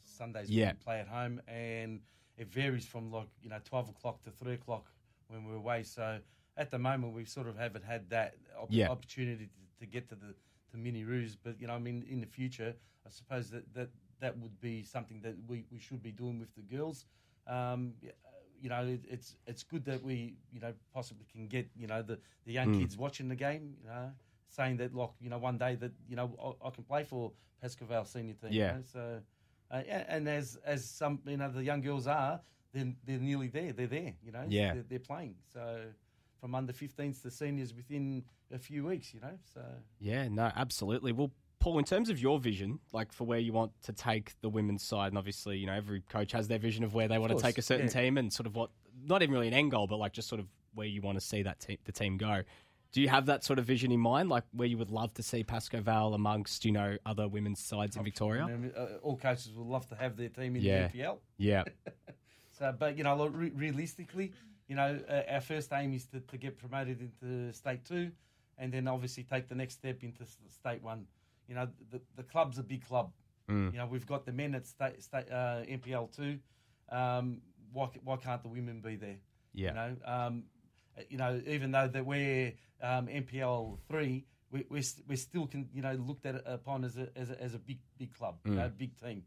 [0.04, 0.50] Sundays.
[0.50, 0.72] when Yeah.
[0.74, 2.02] we play at home, and
[2.38, 4.86] it varies from like you know twelve o'clock to three o'clock
[5.28, 5.84] when we're away.
[5.84, 6.20] So
[6.58, 8.90] at the moment, we sort of haven't had that op- Yeah.
[8.90, 10.36] opportunity to, to get to the
[10.72, 11.36] the mini roos.
[11.36, 12.76] But you know, I mean, in the future,
[13.06, 16.54] I suppose that that, that would be something that we, we should be doing with
[16.56, 17.06] the girls.
[17.52, 17.94] Um,
[18.62, 22.02] you know, it, it's it's good that we you know possibly can get you know
[22.04, 22.80] the, the young Mm.
[22.80, 23.76] kids watching the game.
[23.82, 24.12] You know,
[24.50, 26.28] saying that like you know one day that you know
[26.64, 28.52] I, I can play for Pascoe Vale senior team.
[28.52, 28.72] Yeah.
[28.72, 28.84] You know?
[28.86, 29.22] So,
[29.72, 32.40] uh, yeah, and as as some you know the young girls are,
[32.74, 33.74] then they're nearly there.
[33.74, 34.14] They're there.
[34.24, 34.46] You know.
[34.48, 34.74] Yeah.
[34.74, 35.36] They're, they're playing.
[35.54, 35.62] So
[36.40, 39.14] from under 15s to seniors within a few weeks.
[39.14, 39.38] You know.
[39.54, 39.62] So
[40.00, 41.12] Yeah, no, absolutely.
[41.14, 41.32] Well,
[41.62, 44.84] Paul, in terms of your vision, like for where you want to take the women's
[44.84, 47.42] side, and obviously, you know, every coach has their vision of where they want to
[47.42, 47.94] take a certain yeah.
[47.94, 48.72] team and sort of what,
[49.06, 51.26] not even really an end goal, but like just sort of where you want to
[51.26, 52.42] see that te- the team go.
[52.92, 55.24] Do you have that sort of vision in mind, like where you would love to
[55.24, 58.50] see Pascoe Vale amongst, you know, other women's sides in Victoria?
[58.76, 60.88] Uh, all coaches would love to have their team in Yeah.
[60.88, 61.18] the NPL.
[61.38, 61.64] Yeah,
[62.52, 64.34] So, but you know, like, re- realistically,
[64.68, 68.12] you know, uh, our first aim is to, to get promoted into State Two,
[68.58, 71.06] and then obviously take the next step into State One.
[71.52, 73.12] You know, the the club's a big club.
[73.50, 73.74] Mm.
[73.74, 76.40] You know, we've got the men at State, state uh, NPL Two.
[76.90, 77.42] Um,
[77.74, 79.18] why why can't the women be there?
[79.54, 80.44] yeah, You know, um,
[81.10, 85.82] you know, even though that we're um, NPL three, we, we're we're still can you
[85.82, 88.72] know looked at upon as a as a, as a big big club, you know,
[88.78, 89.24] big team.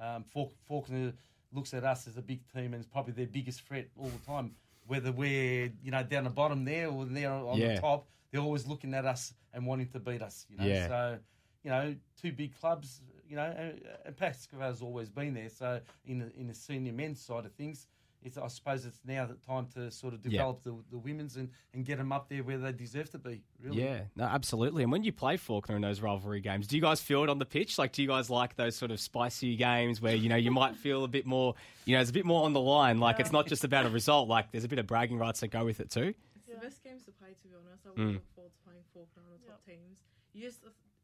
[0.00, 1.12] Um, Faulk- Fawkner
[1.52, 4.26] looks at us as a big team and is probably their biggest threat all the
[4.26, 4.56] time.
[4.88, 7.76] Whether we're you know down the bottom there or there on Yeah.
[7.76, 10.44] the top, they're always looking at us and wanting to beat us.
[10.50, 10.88] You know, Yeah.
[10.88, 11.18] so
[11.62, 13.00] you know, two big clubs.
[13.28, 15.48] You know, and, and Pascal's always been there.
[15.48, 17.86] So in the, in the senior men's side of things,
[18.24, 20.30] it's I suppose it's now the time to sort of Yeah.
[20.32, 23.42] develop the, the women's and, and get them up there where they deserve to be.
[23.60, 24.82] Really, yeah, no, absolutely.
[24.84, 27.38] And when you play Fawkner in those rivalry games, do you guys feel it on
[27.40, 27.78] the pitch?
[27.78, 30.76] Like, do you guys like those sort of spicy games where you know you might
[30.76, 33.00] feel a bit more, you know, there's a bit more on the line?
[33.00, 34.28] Like, it's not just about a result.
[34.28, 36.14] Like, there's a bit of bragging rights that go with it too.
[36.36, 36.56] It's Yeah.
[36.56, 37.86] the best games to play, to be honest.
[37.86, 38.12] I would Mm.
[38.14, 39.98] look forward to playing Fawkner on the top teams.
[40.34, 40.60] You just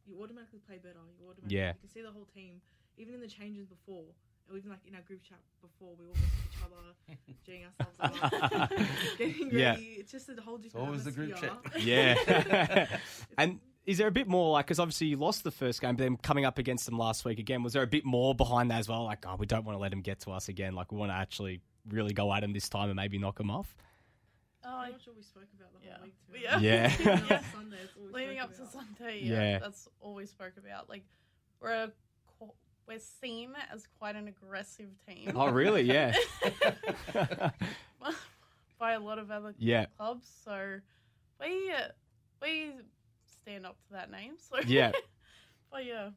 [0.09, 0.99] you automatically play better.
[1.19, 1.69] You automatically Yeah.
[1.75, 2.61] you can see the whole team,
[2.97, 4.05] even in the changes before,
[4.51, 6.83] or even like in our group chat before, we all message each other,
[7.47, 8.71] geeing ourselves up,
[9.19, 9.57] getting ready.
[9.59, 10.01] Yeah.
[10.01, 10.87] It's just a whole different.
[10.87, 12.17] always the group atmosphere.
[12.27, 12.99] Yeah.
[13.37, 16.03] and is there a bit more like because obviously you lost the first game, but
[16.03, 18.79] then coming up against them last week again, was there a bit more behind that
[18.81, 19.05] as well?
[19.05, 20.75] Like, oh, we don't want to let them get to us again.
[20.75, 23.51] Like, we want to actually really go at them this time and maybe knock them
[23.51, 23.75] off.
[24.65, 26.05] Oh, I- I'm not sure we spoke about the whole Yeah.
[26.05, 26.15] week.
[26.33, 26.59] To Yeah.
[26.61, 26.91] Yeah.
[26.99, 27.39] Leading up Yeah.
[27.39, 28.67] to Sunday, it's all we leading spoke up to.
[28.67, 29.35] Sunday, Yeah.
[29.53, 30.89] yeah, that's all we spoke about.
[30.89, 31.05] Like
[31.61, 31.93] we're a,
[32.87, 35.83] we're seen as quite an aggressive team Oh, really?
[35.83, 36.15] Yeah.
[38.79, 39.87] by a lot of other yeah.
[39.97, 40.29] clubs.
[40.45, 40.79] So
[41.41, 41.89] we uh,
[42.41, 42.73] we
[43.43, 44.35] stand up to that name.
[44.39, 44.93] So Yeah.
[45.71, 46.11] but yeah,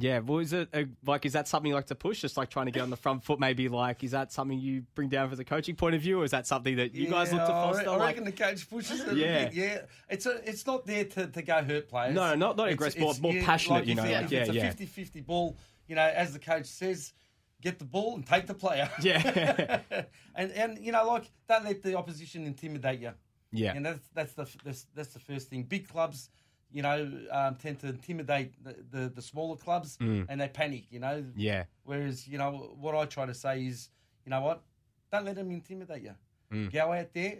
[0.00, 2.20] Yeah, well, is it a, like is that something you like to push?
[2.20, 4.84] Just like trying to get on the front foot, maybe like is that something you
[4.94, 7.32] bring down from the coaching point of view, or is that something that you guys
[7.32, 7.88] look to foster?
[7.90, 9.16] I like- reckon the coach pushes it.
[9.16, 9.26] Yeah.
[9.26, 9.78] a bit, yeah.
[10.08, 12.14] It's a, it's not there to, to go hurt players.
[12.14, 14.54] No, not- not aggressive, more- it's- more passionate, you know, it- like, yeah, it's a
[14.54, 14.72] yeah.
[14.72, 15.56] 50-50 ball,
[15.88, 17.12] you know, as the coach says,
[17.60, 18.88] get the ball and take the player.
[19.02, 19.80] Yeah.
[20.36, 23.10] and and you know, like don't let the opposition intimidate you.
[23.50, 25.64] yeah, And that's that's the that's, that's the first thing.
[25.64, 26.30] Big clubs,
[26.72, 30.26] you know, um, tend to intimidate the, the, the smaller clubs, Mm.
[30.28, 30.84] and they panic.
[30.90, 33.88] You know, yeah, Whereas, you know, what I try to say is,
[34.24, 34.62] you know what?
[35.10, 36.14] Don't let them intimidate you.
[36.52, 36.72] Mm.
[36.72, 37.38] Go out there,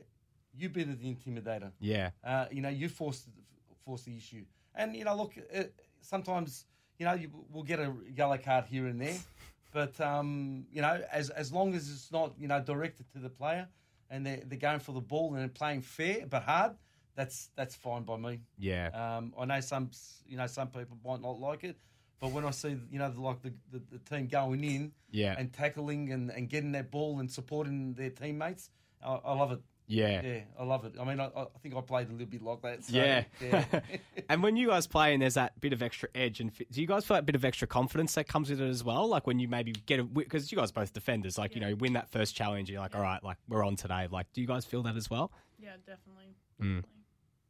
[0.57, 1.71] you be the intimidator.
[1.81, 2.11] Yeah.
[2.25, 3.27] Uh, you know, you force
[3.85, 5.65] force the issue, and you know, look, uh,
[6.01, 6.65] sometimes
[6.99, 9.17] you know you, we'll get a yellow card here and there,
[9.73, 13.29] but um, you know, as as long as it's not you know directed to the
[13.31, 13.69] player,
[14.11, 16.73] and they're they're going for the ball and they're playing fair but hard,
[17.19, 18.41] that's that's fine by me.
[18.59, 18.89] Yeah.
[18.95, 19.91] Um, I know some
[20.27, 21.77] you know some people might not like it,
[22.21, 25.35] but when I see you know like the, the, the team going in Yeah.
[25.37, 28.71] and tackling and, and getting that ball and supporting their teammates,
[29.05, 29.61] I, I love it.
[29.89, 30.21] yeah.
[30.23, 30.95] Yeah, I love it.
[31.01, 32.85] I mean, I, I think I played a little bit like that.
[32.85, 33.25] So, Yeah.
[33.41, 33.65] yeah.
[34.29, 36.87] and when you guys play and there's that bit of extra edge, and do you
[36.87, 39.09] guys feel that bit of extra confidence that comes with it as well?
[39.09, 41.71] Like when you maybe get a because you guys both defenders, like you Yeah.
[41.71, 44.07] know, win that first challenge, you're like, all right, like we're on today.
[44.11, 45.33] Like, do you guys feel that as well?
[45.61, 46.35] Yeah, definitely.
[46.61, 46.83] Mm.
[46.83, 46.98] definitely.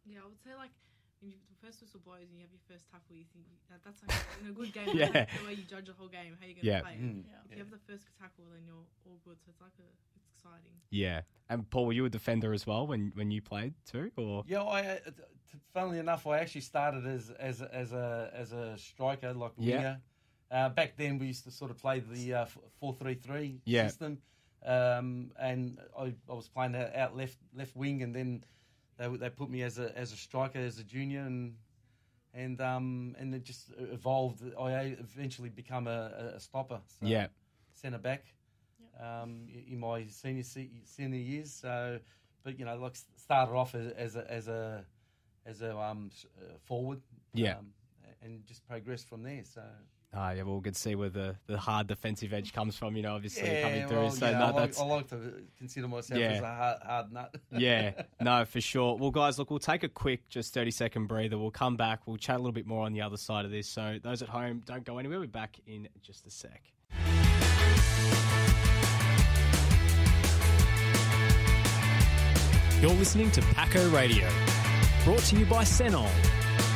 [0.09, 0.71] Yeah, I would say like
[1.21, 3.81] when you, the first whistle blows and you have your first tackle, you think that,
[3.85, 4.89] that's like in a good game.
[4.97, 5.11] Yeah.
[5.15, 5.27] yeah.
[5.39, 6.81] the way you judge a whole game, how you're gonna Yeah.
[6.81, 6.95] play.
[6.95, 7.03] it.
[7.03, 7.25] Mm.
[7.27, 7.45] Yeah.
[7.45, 9.37] If you have the first tackle, then you're all good.
[9.45, 10.73] So it's like a, it's exciting.
[10.91, 11.23] Yeah.
[11.51, 14.63] And Paul, were you a defender as well when when you played too, or Yeah,
[14.63, 14.81] I.
[14.81, 15.11] Uh, t-
[15.53, 19.77] t- funnily enough, I actually started as as as a as a striker, like Yeah.
[19.77, 20.01] winger.
[20.51, 22.47] Uh, back then, we used to sort of play the uh,
[22.81, 23.87] four three three Yeah.
[23.89, 24.19] system,
[24.65, 28.45] um, and I, I was playing out out left left wing, and then
[28.99, 31.55] they they put me as a as a striker as a junior, and
[32.35, 34.43] and um and it just evolved.
[34.59, 36.81] I eventually become a, a stopper.
[36.87, 37.29] So yeah,
[37.75, 38.35] centre back
[39.01, 40.43] um, in my senior
[40.85, 41.53] senior years.
[41.53, 42.01] So,
[42.45, 44.85] but you know, like started off as, as a as a
[45.47, 47.01] as a um, uh, forward.
[47.35, 47.59] Yeah.
[47.59, 47.73] um,
[48.23, 49.45] and just progressed from there.
[49.45, 49.63] So
[50.15, 52.97] ah, yeah, well, see where the, the hard defensive edge comes from.
[52.97, 53.99] You know, obviously coming through.
[53.99, 56.27] well, so know, no, I, like, that's I like to consider myself Yeah.
[56.33, 57.35] as a hard, hard nut.
[57.53, 58.97] yeah, no, for sure.
[58.97, 61.39] Well, guys, look, we'll take a quick, just 30 second breather.
[61.39, 62.07] We'll come back.
[62.07, 63.69] We'll chat a little bit more on the other side of this.
[63.69, 65.21] So, those at home, don't go anywhere.
[65.21, 66.63] We're back in just a sec.
[72.81, 74.29] You're listening to Paco Radio,
[75.05, 76.05] brought to you by Senol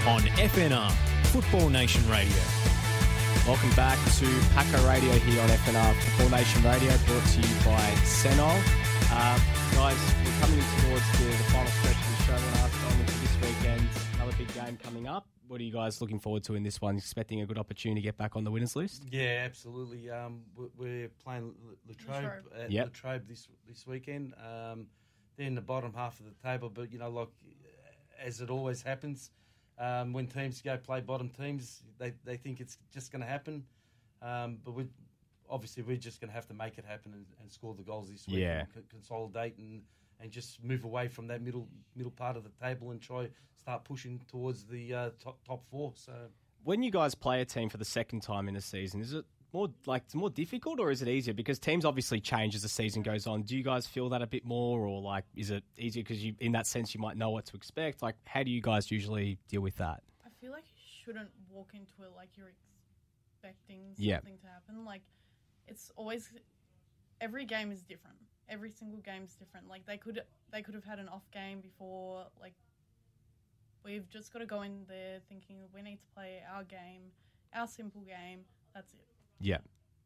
[0.04, 0.90] on FNR
[1.26, 2.42] Football Nation Radio.
[3.46, 7.90] Welcome back to Paco Radio here on FNR Football Nation Radio, brought to you by
[8.06, 8.56] Senol.
[9.10, 9.38] Uh,
[9.74, 13.12] guys, we're coming towards the, the final stretch of the show and after going into
[13.18, 13.88] this weekend.
[14.14, 15.26] Another big game coming up.
[15.48, 16.96] What are you guys looking forward to in this one?
[16.96, 19.02] Expecting a good opportunity to get back on the winners list?
[19.10, 20.08] Yeah, absolutely.
[20.08, 21.52] Um, we- we're playing
[21.88, 22.44] Latrobe Latrobe.
[22.56, 22.86] at Yep.
[22.86, 24.34] Latrobe this this weekend.
[24.38, 24.86] Um,
[25.36, 27.28] they're in the bottom half of the table, but you know, like
[28.22, 29.30] as it always happens,
[29.78, 33.64] um, when teams go play bottom teams, they, they think it's just going to happen.
[34.20, 34.86] Um, but we
[35.50, 38.08] obviously we're just going to have to make it happen and, and score the goals
[38.10, 38.38] this week.
[38.38, 38.60] Yeah.
[38.60, 39.82] and co- consolidate and
[40.20, 43.84] and just move away from that middle middle part of the table and try start
[43.84, 45.92] pushing towards the uh, top top four.
[45.96, 46.12] So.
[46.64, 49.24] When you guys play a team for the second time in a season, is it
[49.52, 51.34] more like it's more difficult or is it easier?
[51.34, 53.42] Because teams obviously change as the season goes on.
[53.42, 56.34] Do you guys feel that a bit more, or like is it easier because you,
[56.40, 58.02] in that sense, you might know what to expect?
[58.02, 60.02] Like, how do you guys usually deal with that?
[60.24, 62.52] I feel like you shouldn't walk into it like you're
[63.34, 64.16] expecting Yeah.
[64.16, 64.84] something to happen.
[64.84, 65.02] Like
[65.68, 66.32] it's always
[67.20, 68.16] every game is different.
[68.48, 69.68] Every single game is different.
[69.68, 72.26] Like they could they could have had an off game before.
[72.40, 72.54] Like
[73.84, 77.10] we've just got to go in there thinking we need to play our game,
[77.54, 78.40] our simple game.
[78.74, 79.00] That's it.
[79.42, 79.58] Yeah,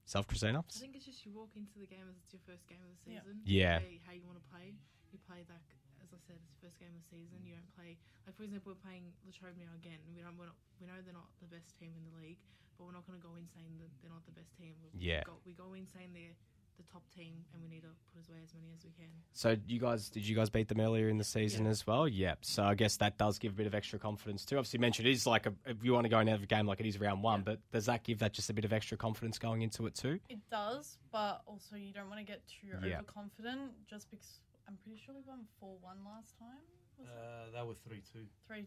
[0.08, 0.64] self Christina.
[0.64, 2.88] I think it's just you walk into the game as it's your first game of
[2.88, 3.20] the Yeah.
[3.20, 3.36] season.
[3.44, 3.76] Yeah.
[3.76, 4.72] You play how you want to play.
[5.12, 5.68] You play like
[6.00, 7.44] as I said, it's the first game of the season.
[7.44, 10.00] You don't play like for example, we're playing Latrobe now again.
[10.16, 12.40] We don't we're not, we know they're not the best team in the league,
[12.80, 14.72] but we're not going to go in saying that they're not the best team.
[14.80, 15.22] We Yeah.
[15.28, 16.36] Go, we go in saying they're
[16.76, 19.08] the top team, and we need to put away as many as we can.
[19.32, 21.70] So you guys, did you guys beat them earlier in the season Yeah.
[21.70, 22.06] as well?
[22.08, 22.44] Yep.
[22.44, 24.56] So I guess that does give a bit of extra confidence too.
[24.58, 26.46] Obviously, you mentioned it is like a, if you want to go and have a
[26.46, 28.72] game like it is round one, but does that give that just a bit of
[28.72, 30.18] extra confidence going into it too?
[30.28, 32.98] It does, but also you don't want to get too Yeah.
[32.98, 36.62] overconfident just because I'm pretty sure we won 4 1 last time.
[36.98, 38.26] Was it Uh, they were three two.
[38.46, 38.66] 3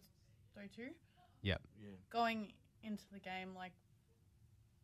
[0.54, 0.90] 3 2?
[1.42, 1.62] Yep.
[1.82, 1.90] Yeah.
[2.10, 3.74] Going into the game, like,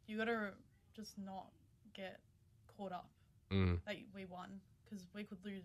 [0.08, 0.54] you got to
[0.96, 1.52] just not
[1.94, 2.20] get
[2.68, 3.10] caught up
[3.56, 3.80] Mm.
[3.86, 5.64] that we won because we could lose,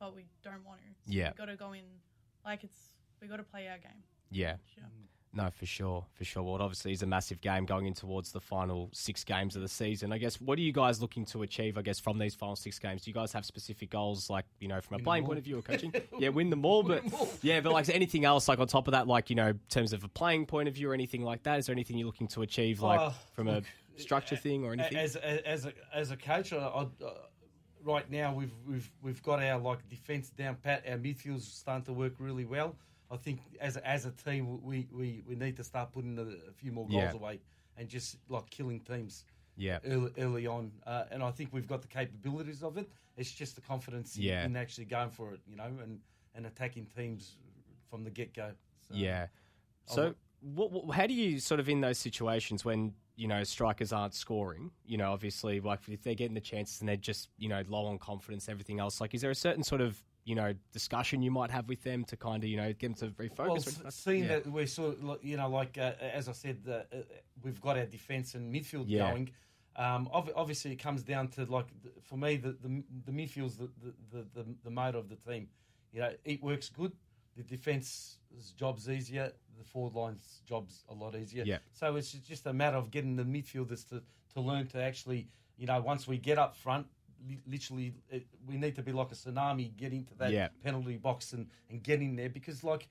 [0.00, 0.86] but we don't want to.
[1.04, 1.30] So Yeah.
[1.32, 1.84] we got to go in
[2.44, 4.02] like it's, we got to play our game.
[4.30, 4.56] Yeah.
[4.76, 4.84] Yeah.
[5.32, 6.42] No, for sure, for sure.
[6.42, 9.60] Well, it obviously is a massive game going in towards the final six games of
[9.60, 10.10] the season.
[10.10, 11.76] I guess what are you guys looking to achieve?
[11.76, 14.68] I guess from these final six games, do you guys have specific goals, like you
[14.68, 15.92] know, from a playing point of view or coaching?
[16.18, 17.28] yeah, win them all, but them all.
[17.42, 19.48] yeah, but like is there anything else, like on top of that, like you know,
[19.48, 21.58] in terms of a playing point of view or anything like that?
[21.58, 24.72] Is there anything you're looking to achieve, like Oh, from look, a structure thing or
[24.72, 24.96] anything?
[24.98, 26.86] As a, as a as a coach, I, I,
[27.84, 30.84] right now we've we've we've got our like defence down pat.
[30.88, 32.76] Our midfield's starting to work really well.
[33.10, 36.22] I think as a, as a team, we, we, we need to start putting a,
[36.22, 37.12] a few more goals Yeah.
[37.12, 37.38] away
[37.76, 39.24] and just like killing teams
[39.56, 40.72] yeah, early, early on.
[40.84, 42.90] Uh, and I think we've got the capabilities of it.
[43.16, 44.44] It's just the confidence in- Yeah.
[44.44, 46.00] in, actually going for it, you know, and
[46.34, 47.36] and attacking teams
[47.88, 48.50] from the get go.
[48.88, 49.28] So, Yeah.
[49.84, 53.92] So, what, what, how do you sort of in those situations when you know strikers
[53.92, 54.70] aren't scoring?
[54.84, 57.86] You know, obviously, like if they're getting the chances and they're just you know low
[57.86, 59.00] on confidence, everything else.
[59.00, 62.04] Like, is there a certain sort of you know discussion you might have with them
[62.04, 63.82] to kind of you know get them to refocus?
[63.82, 64.28] Well, seeing Yeah.
[64.40, 66.96] that we're sort of, you know, like uh, as I said, uh,
[67.42, 69.10] we've got our defence and midfield Yeah.
[69.10, 69.30] going.
[69.76, 71.66] Um, ob- obviously, it comes down to like
[72.02, 75.48] for me, the the, the midfield's the the, the, the the motor of the team.
[75.92, 76.92] You know, it works good.
[77.36, 78.18] The defence's
[78.56, 79.32] job's easier.
[79.58, 81.44] The forward line's job's a lot easier.
[81.44, 81.58] Yeah.
[81.72, 84.02] So it's just a matter of getting the midfielders to,
[84.34, 86.86] to learn to actually, you know, once we get up front,
[87.46, 90.48] literally, it, we need to be like a tsunami, get into that Yeah.
[90.62, 92.88] penalty box and, and get in there because, like,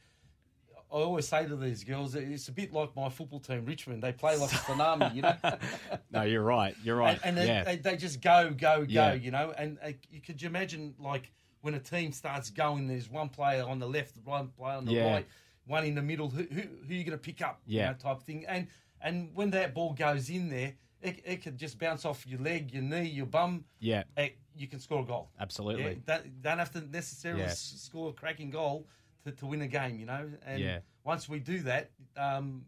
[0.92, 4.02] I always say to these girls, it's a bit like my football team, Richmond.
[4.04, 5.36] They play like a tsunami, you know.
[6.12, 6.76] no, you're right.
[6.84, 7.20] You're right.
[7.24, 7.64] And, and they, yeah.
[7.64, 9.14] they, they just go, go, go, Yeah.
[9.14, 9.54] you know.
[9.58, 11.32] And uh, you could you imagine, like,
[11.66, 14.94] when a team starts going, there's one player on the left, one player on the
[14.94, 15.12] Yeah.
[15.14, 15.28] right,
[15.66, 16.30] one in the middle.
[16.30, 17.60] Who, who, who are you going to pick up?
[17.66, 17.82] Yeah.
[17.82, 18.46] You know, type thing.
[18.48, 18.68] And
[19.02, 22.72] and when that ball goes in there, it, it could just bounce off your leg,
[22.72, 23.66] your knee, your bum.
[23.80, 25.30] yeah, eh, you can score a goal.
[25.40, 25.84] absolutely.
[26.08, 27.50] Yeah, don't, don't have to necessarily Yeah.
[27.50, 28.88] score a cracking goal
[29.24, 30.30] to, to win a game, you know.
[30.46, 30.80] And Yeah.
[31.04, 32.64] once we do that, um,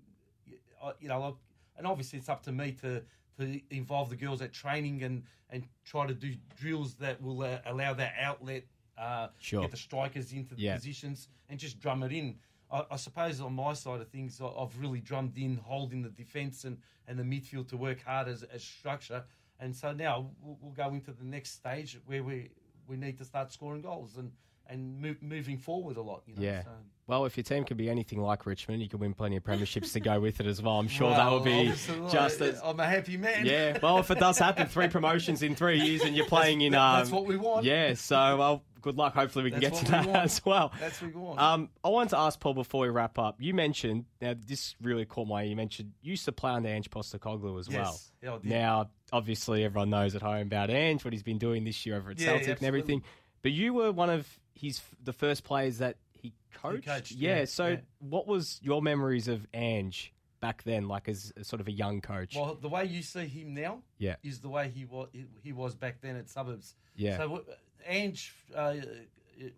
[1.00, 1.36] you know, like,
[1.78, 3.04] and obviously it's up to me to
[3.38, 7.60] to involve the girls at training and and try to do drills that will uh,
[7.68, 8.64] allow that outlet.
[8.98, 9.62] Uh, Sure.
[9.62, 10.76] Get the strikers into the Yeah.
[10.76, 12.36] positions and just drum it in.
[12.72, 16.10] I, I suppose on my side of things, I- I've really drummed in holding the
[16.10, 19.24] defence and, and the midfield to work hard as, as structure.
[19.60, 22.50] And so now we'll, we'll go into the next stage where we
[22.88, 24.32] we need to start scoring goals and
[24.70, 26.24] and move, moving forward a lot.
[26.28, 26.42] You know?
[26.42, 26.64] Yeah.
[26.64, 26.70] So,
[27.08, 29.94] Well, if your team can be anything like Richmond, you can win plenty of premierships
[29.94, 30.78] to go with it as well.
[30.78, 31.68] I'm sure that Well, will be
[32.12, 32.60] just as.
[32.62, 33.46] I'm a happy man.
[33.46, 36.74] Yeah, well, if it does happen, three promotions in three years, and you're playing in.
[36.74, 37.64] That- Um, that's what we want.
[37.66, 39.14] Yeah, so well, good luck.
[39.14, 40.18] Hopefully, we can That's get to that want.
[40.24, 40.72] as well.
[40.80, 41.40] That's what we want.
[41.40, 43.36] Um, I wanted to ask Paul before we wrap up.
[43.40, 45.44] You mentioned now this really caught my.
[45.44, 48.12] ear, You mentioned you used to play under Ange Postecoglou as Yes.
[48.24, 48.42] well.
[48.44, 51.98] Yeah, Now, obviously, everyone knows at home about Ange, what he's been doing this year
[51.98, 53.04] over at Yeah, Celtic and everything.
[53.42, 56.86] But you were one of his the first players that he coached.
[56.88, 57.78] coached, yeah, yeah, So, yeah.
[58.00, 62.02] what was your memories of Ange back then, like as, as sort of a young
[62.02, 62.36] coach?
[62.36, 65.10] well, the way you see him now yeah, is the way he was
[65.44, 66.76] he was back then at suburbs.
[66.96, 67.44] yeah, So
[67.88, 68.76] Ange, uh,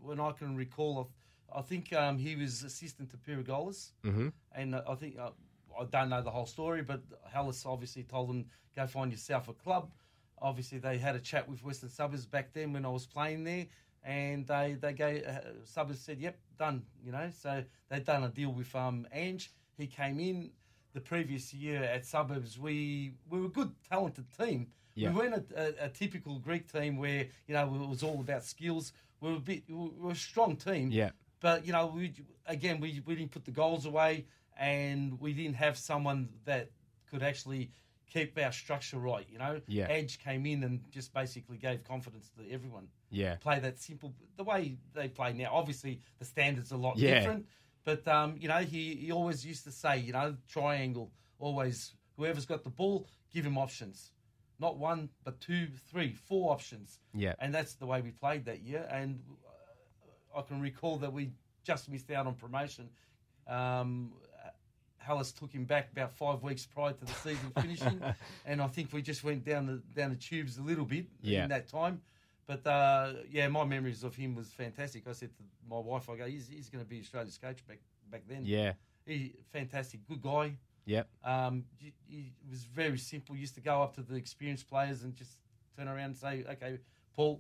[0.01, 1.11] when I can recall,
[1.53, 5.29] I, I think um, he was assistant to Pirigolis, hmm and uh, I think uh,
[5.79, 9.53] I don't know the whole story, but Hellas obviously told him go find yourself a
[9.53, 9.91] club.
[10.41, 13.67] Obviously, they had a chat with Western Suburbs back then when I was playing there,
[14.03, 18.29] and they they gave uh, Suburbs said, "Yep, done." You know, so they'd done a
[18.29, 19.51] deal with um, Ange.
[19.77, 20.51] He came in
[20.93, 22.57] the previous year at Suburbs.
[22.59, 24.67] We we were a good, talented team.
[24.99, 25.11] Yeah.
[25.11, 28.43] We weren't a, a, a typical Greek team where you know it was all about
[28.43, 28.91] skills.
[29.21, 30.91] We were a bit, we were a strong team.
[30.91, 32.13] yeah, But you know, we
[32.45, 34.25] again we, we didn't put the goals away,
[34.57, 36.69] and we didn't have someone that
[37.09, 37.71] could actually
[38.11, 39.25] keep our structure right.
[39.31, 39.87] You know, Yeah.
[39.89, 42.87] Ange came in and just basically gave confidence to everyone.
[43.11, 45.49] yeah, Play that simple the way they play now.
[45.53, 47.19] Obviously, the standards are a lot Yeah.
[47.19, 47.45] different,
[47.83, 51.11] but um, you know, he, he always used to say, you know, triangle.
[51.39, 54.11] Always, whoever's got the ball, give him options.
[54.59, 58.61] Not one, but two, three, four options yeah, and that's the way we played that
[58.61, 58.87] year.
[58.91, 59.19] And
[60.35, 61.31] uh, I can recall that we
[61.63, 62.89] just missed out on promotion.
[63.47, 64.11] Um,
[64.97, 68.01] Hellas took him back about five weeks prior to the season finishing,
[68.45, 71.43] and I think we just went down the down the tubes a little bit Yeah.
[71.43, 72.01] in that time.
[72.45, 75.07] But uh, yeah, my memories of him was fantastic.
[75.07, 77.77] I said to my wife, I go, he's, he's going to be Australia's coach back
[78.11, 78.41] back then.
[78.43, 78.73] yeah,
[79.05, 80.55] He fantastic, good guy.
[80.95, 81.55] Yep, Um,
[82.07, 83.35] he was very simple.
[83.35, 85.33] Used to go up to the experienced players and just
[85.75, 86.79] turn around and say, "Okay,
[87.15, 87.33] Paul,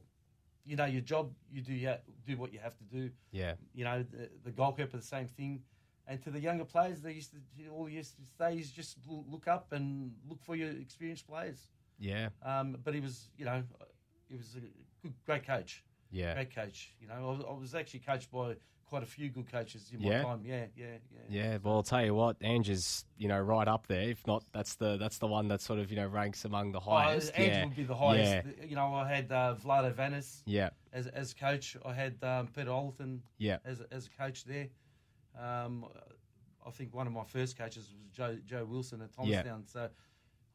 [0.69, 1.25] you know your job.
[1.55, 1.93] You do ya
[2.29, 3.03] do what you have to do.
[3.31, 5.63] yeah, You know the, the goalkeeper, the same thing."
[6.07, 7.39] And to the younger players, they used to
[7.75, 11.59] all used to say is just look up and look for your experienced players.
[11.99, 13.59] yeah, Um, but he was, you know,
[14.29, 14.61] he was a
[15.01, 15.83] good, great coach.
[16.11, 16.33] yeah.
[16.33, 16.79] Great coach.
[17.01, 18.55] You know, I was, I was actually coached by
[18.89, 20.23] quite a few good coaches in Yeah?
[20.23, 20.41] my time.
[20.43, 21.19] Yeah, yeah, yeah.
[21.29, 24.09] Yeah, well, I'll tell you what, Ange is you know right up there.
[24.09, 26.79] If not, that's the that's the one that sort of you know ranks among the
[26.79, 27.31] highest.
[27.37, 28.47] Oh, Ange yeah, would be the highest.
[28.57, 31.77] Yeah, You know, I had uh, Vlado Vanis yeah, as as coach.
[31.85, 34.67] I had um, Peter Olton yeah, as as a coach there.
[35.39, 35.85] Um,
[36.65, 39.43] I think one of my first coaches was Joe Joe Wilson at Yeah.
[39.43, 39.63] Thomastown.
[39.67, 39.89] So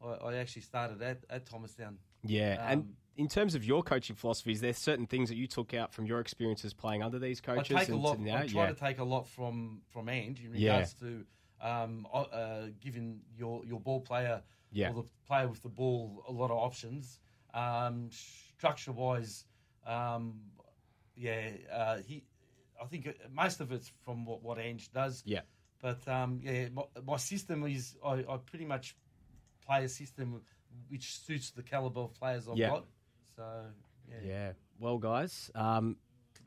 [0.04, 1.98] I, I actually started at at Thomastown.
[2.24, 2.70] yeah.
[2.70, 5.92] and Um, in terms of your coaching philosophies, there's certain things that you took out
[5.92, 7.76] from your experiences playing under these coaches.
[7.76, 8.18] I take a lot.
[8.20, 10.72] now, I try yeah, to take a lot from from Ange in Yeah.
[10.74, 11.24] regards to
[11.60, 14.42] um, uh, uh, giving your your ball player
[14.72, 14.90] Yeah.
[14.90, 17.20] or the player with the ball a lot of options.
[17.52, 19.44] Um, structure wise,
[19.86, 20.40] um,
[21.14, 22.24] yeah, uh, he
[22.82, 25.22] I think most of it's from what what Ange does.
[25.24, 25.42] Yeah.
[25.80, 28.96] But um, yeah, my, my system is I, I pretty much
[29.64, 30.42] play a system
[30.88, 32.70] which suits the caliber of players I've Yeah.
[32.70, 32.86] got.
[33.36, 33.42] So
[34.10, 34.16] yeah.
[34.24, 34.52] Yeah.
[34.78, 35.96] Well, guys, um,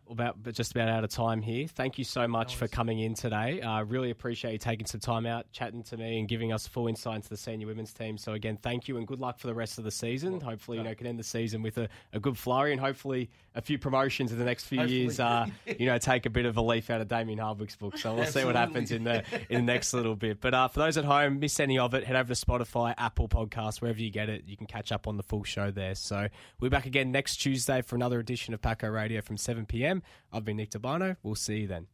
[0.09, 1.67] about but just about out of time here.
[1.67, 3.61] Thank you so much for coming in today.
[3.61, 6.67] I uh, really appreciate you taking some time out, chatting to me, and giving us
[6.67, 8.17] full insight into the senior women's team.
[8.17, 10.39] So again, thank you and good luck for the rest of the season.
[10.41, 13.61] hopefully, you know, can end the season with a, a good flurry and hopefully a
[13.61, 14.99] few promotions in the next few Hopefully.
[14.99, 15.19] years.
[15.19, 15.47] Uh,
[15.79, 17.97] you know, take a bit of a leaf out of Damien Hardwick's book.
[17.97, 20.39] So we'll see what happens in the in the next little bit.
[20.39, 23.27] But uh, for those at home, miss any of it, head over to Spotify, Apple
[23.27, 24.43] Podcasts, wherever you get it.
[24.47, 25.95] You can catch up on the full show there.
[25.95, 26.27] So
[26.59, 29.96] we're back again next Tuesday for another edition of Paco Radio from 7 p.m.
[30.31, 31.17] I've been Nick Tabano.
[31.23, 31.87] We'll see you then.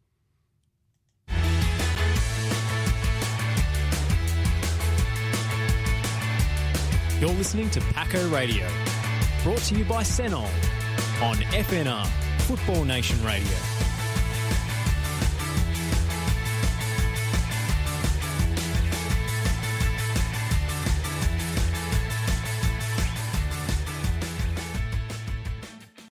[7.20, 8.68] You're listening to Paco Radio,
[9.44, 10.44] brought to you by Senol
[11.22, 12.06] on FNR,
[12.42, 13.73] Football Nation Radio.